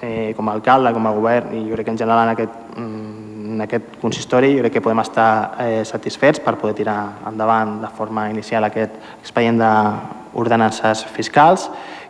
eh, 0.00 0.32
com 0.36 0.48
a 0.48 0.54
alcalde, 0.56 0.94
com 0.96 1.06
a 1.06 1.12
govern 1.12 1.52
i 1.52 1.66
jo 1.66 1.76
crec 1.76 1.90
que 1.90 1.92
en 1.92 1.98
general 2.00 2.22
en 2.24 2.32
aquest, 2.32 2.54
mm, 2.76 3.52
en 3.54 3.60
aquest 3.66 3.98
consistori 4.00 4.54
jo 4.54 4.62
crec 4.62 4.78
que 4.78 4.84
podem 4.84 5.02
estar 5.02 5.56
eh, 5.60 5.84
satisfets 5.84 6.40
per 6.40 6.56
poder 6.56 6.74
tirar 6.78 6.98
endavant 7.28 7.80
de 7.82 7.90
forma 7.98 8.30
inicial 8.30 8.64
aquest 8.64 8.96
expedient 9.20 9.60
d'ordenances 9.60 11.04
fiscals 11.04 11.68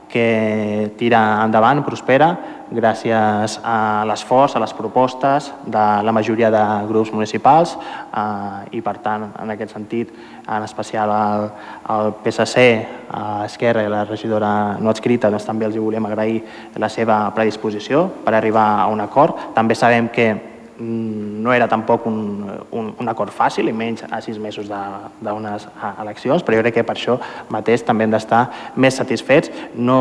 que 0.08 0.92
tira 0.96 1.20
endavant, 1.44 1.82
prospera, 1.84 2.30
gràcies 2.70 3.58
a 3.64 4.04
l'esforç, 4.08 4.56
a 4.56 4.62
les 4.62 4.74
propostes 4.76 5.52
de 5.66 5.84
la 6.04 6.12
majoria 6.12 6.50
de 6.50 6.64
grups 6.88 7.12
municipals 7.12 7.76
eh, 7.78 8.76
i, 8.78 8.82
per 8.84 8.98
tant, 9.04 9.28
en 9.38 9.54
aquest 9.54 9.74
sentit, 9.76 10.12
en 10.48 10.66
especial 10.66 11.12
al, 11.12 11.48
al 11.84 12.12
PSC, 12.24 12.66
a 13.08 13.24
Esquerra 13.46 13.84
i 13.84 13.88
a 13.88 13.94
la 13.94 14.04
regidora 14.04 14.52
no 14.80 14.92
adscrita, 14.92 15.30
doncs 15.32 15.48
també 15.48 15.68
els 15.68 15.76
hi 15.76 15.82
volem 15.82 16.06
agrair 16.10 16.42
la 16.76 16.92
seva 16.92 17.24
predisposició 17.36 18.06
per 18.24 18.36
arribar 18.36 18.68
a 18.82 18.86
un 18.92 19.00
acord. 19.04 19.50
També 19.56 19.76
sabem 19.78 20.12
que 20.12 20.30
Mm, 20.80 21.42
no 21.42 21.52
era 21.52 21.66
tampoc 21.66 22.06
un, 22.06 22.46
un, 22.70 22.92
un 23.00 23.08
acord 23.10 23.34
fàcil, 23.34 23.66
i 23.66 23.74
menys 23.74 24.04
a 24.06 24.20
sis 24.22 24.36
mesos 24.38 24.68
d'unes 24.70 25.64
eleccions, 25.98 26.44
però 26.46 26.54
jo 26.54 26.62
crec 26.62 26.76
que 26.76 26.84
per 26.86 26.94
això 26.94 27.16
mateix 27.50 27.82
també 27.82 28.06
hem 28.06 28.14
d'estar 28.14 28.44
més 28.78 28.94
satisfets, 29.00 29.50
no 29.74 29.98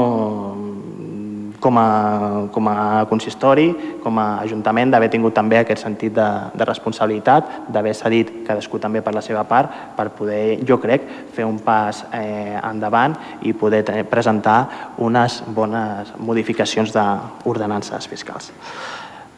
com 1.59 1.77
a, 1.77 2.47
com 2.53 2.67
a 2.69 3.05
consistori, 3.09 3.67
com 4.03 4.19
a 4.19 4.27
ajuntament, 4.43 4.91
d'haver 4.91 5.09
tingut 5.13 5.35
també 5.37 5.59
aquest 5.59 5.83
sentit 5.85 6.13
de, 6.15 6.27
de 6.53 6.67
responsabilitat, 6.67 7.69
d'haver 7.73 7.95
cedit 7.97 8.33
cadascú 8.47 8.79
també 8.81 9.01
per 9.05 9.13
la 9.15 9.23
seva 9.25 9.43
part, 9.49 9.73
per 9.97 10.09
poder, 10.17 10.59
jo 10.67 10.79
crec, 10.81 11.07
fer 11.33 11.47
un 11.47 11.59
pas 11.63 12.03
eh, 12.11 12.59
endavant 12.61 13.17
i 13.41 13.53
poder 13.57 13.83
presentar 14.09 14.59
unes 14.97 15.41
bones 15.55 16.13
modificacions 16.17 16.93
d'ordenances 16.93 18.07
fiscals. 18.09 18.51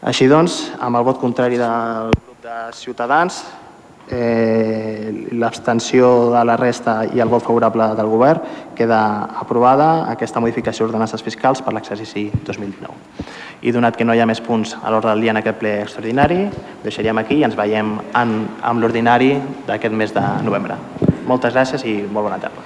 Així 0.00 0.28
doncs, 0.28 0.70
amb 0.80 0.96
el 0.96 1.04
vot 1.04 1.18
contrari 1.20 1.58
del 1.60 2.12
grup 2.14 2.38
de 2.44 2.60
Ciutadans, 2.76 3.42
eh, 4.12 5.28
l'abstenció 5.32 6.30
de 6.34 6.44
la 6.44 6.56
resta 6.56 7.00
i 7.14 7.20
el 7.20 7.28
vot 7.28 7.44
favorable 7.44 7.90
del 7.98 8.10
govern, 8.10 8.40
queda 8.76 9.00
aprovada 9.40 10.06
aquesta 10.12 10.40
modificació 10.40 10.86
d'ordenances 10.86 11.22
fiscals 11.22 11.62
per 11.62 11.74
l'exercici 11.76 12.30
2019. 12.46 13.28
I 13.62 13.74
donat 13.76 13.96
que 13.96 14.06
no 14.08 14.16
hi 14.16 14.22
ha 14.22 14.28
més 14.28 14.40
punts 14.40 14.76
a 14.80 14.90
l'ordre 14.90 15.12
del 15.12 15.26
dia 15.26 15.34
en 15.34 15.42
aquest 15.42 15.60
ple 15.60 15.76
extraordinari, 15.82 16.42
deixaríem 16.84 17.20
aquí 17.20 17.40
i 17.40 17.46
ens 17.48 17.58
veiem 17.58 17.98
en, 18.16 18.34
amb 18.62 18.80
l'ordinari 18.80 19.34
d'aquest 19.68 19.96
mes 19.96 20.16
de 20.16 20.26
novembre. 20.46 21.09
Moltes 21.26 21.52
gràcies 21.54 21.84
i 21.84 21.94
molt 22.02 22.28
bona 22.28 22.38
tarda. 22.40 22.62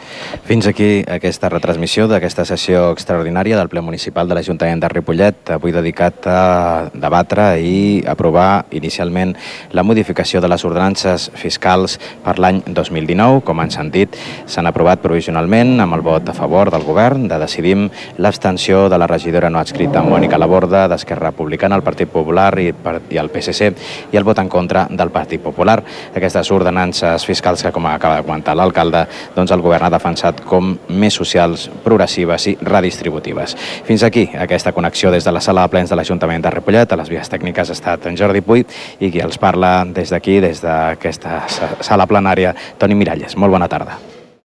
Fins 0.46 0.66
aquí 0.68 1.02
aquesta 1.08 1.48
retransmissió 1.52 2.06
d'aquesta 2.10 2.44
sessió 2.48 2.90
extraordinària 2.92 3.58
del 3.58 3.70
ple 3.72 3.82
municipal 3.84 4.28
de 4.28 4.36
l'Ajuntament 4.36 4.82
de 4.82 4.90
Ripollet, 4.92 5.54
avui 5.56 5.72
dedicat 5.74 6.26
a 6.30 6.90
debatre 6.92 7.46
i 7.60 8.02
aprovar 8.06 8.66
inicialment 8.76 9.34
la 9.72 9.84
modificació 9.86 10.40
de 10.40 10.50
les 10.52 10.64
ordenances 10.64 11.30
fiscals 11.34 11.98
per 12.24 12.36
l'any 12.38 12.62
2019. 12.66 13.42
Com 13.44 13.60
han 13.60 13.72
sentit, 13.74 14.18
s'han 14.46 14.68
aprovat 14.70 15.02
provisionalment 15.02 15.80
amb 15.82 15.98
el 15.98 16.04
vot 16.04 16.28
a 16.28 16.36
favor 16.36 16.70
del 16.70 16.86
govern 16.86 17.28
de 17.28 17.40
decidim 17.42 17.88
l'abstenció 18.18 18.88
de 18.88 18.98
la 18.98 19.08
regidora 19.10 19.50
no 19.50 19.60
adscrita 19.60 20.02
Mònica 20.04 20.38
Laborda 20.38 20.86
d'Esquerra 20.88 21.32
Republicana, 21.32 21.76
el 21.76 21.86
Partit 21.86 22.10
Popular 22.12 22.52
i, 22.60 22.70
el 22.70 23.32
PSC 23.32 23.72
i 24.12 24.20
el 24.20 24.24
vot 24.26 24.38
en 24.38 24.48
contra 24.48 24.86
del 24.90 25.10
Partit 25.10 25.42
Popular. 25.42 25.80
Aquestes 26.14 26.50
ordenances 26.54 27.24
fiscals 27.26 27.62
que, 27.64 27.72
com 27.72 27.86
acaba 27.90 28.20
de 28.20 28.26
comentar 28.26 28.43
apunta 28.44 28.54
l'alcalde, 28.54 29.06
doncs 29.34 29.52
el 29.52 29.62
govern 29.62 29.86
ha 29.86 29.90
defensat 29.90 30.42
com 30.44 30.74
més 30.88 31.14
socials, 31.14 31.68
progressives 31.84 32.46
i 32.48 32.56
redistributives. 32.60 33.56
Fins 33.84 34.04
aquí 34.04 34.28
aquesta 34.36 34.72
connexió 34.72 35.10
des 35.10 35.24
de 35.24 35.32
la 35.32 35.40
sala 35.40 35.62
de 35.62 35.72
plens 35.72 35.90
de 35.90 35.96
l'Ajuntament 35.96 36.42
de 36.42 36.50
Ripollet. 36.50 36.92
A 36.92 36.96
les 36.96 37.08
vies 37.08 37.30
tècniques 37.30 37.70
ha 37.70 37.72
estat 37.72 38.06
en 38.06 38.16
Jordi 38.16 38.42
Puy 38.42 38.64
i 39.00 39.10
qui 39.10 39.20
els 39.20 39.38
parla 39.38 39.84
des 39.84 40.10
d'aquí, 40.10 40.40
des 40.40 40.60
d'aquesta 40.60 41.44
sala 41.80 42.06
plenària, 42.06 42.54
Toni 42.78 42.94
Miralles. 42.94 43.36
Molt 43.36 43.52
bona 43.52 43.68
tarda. 43.68 43.98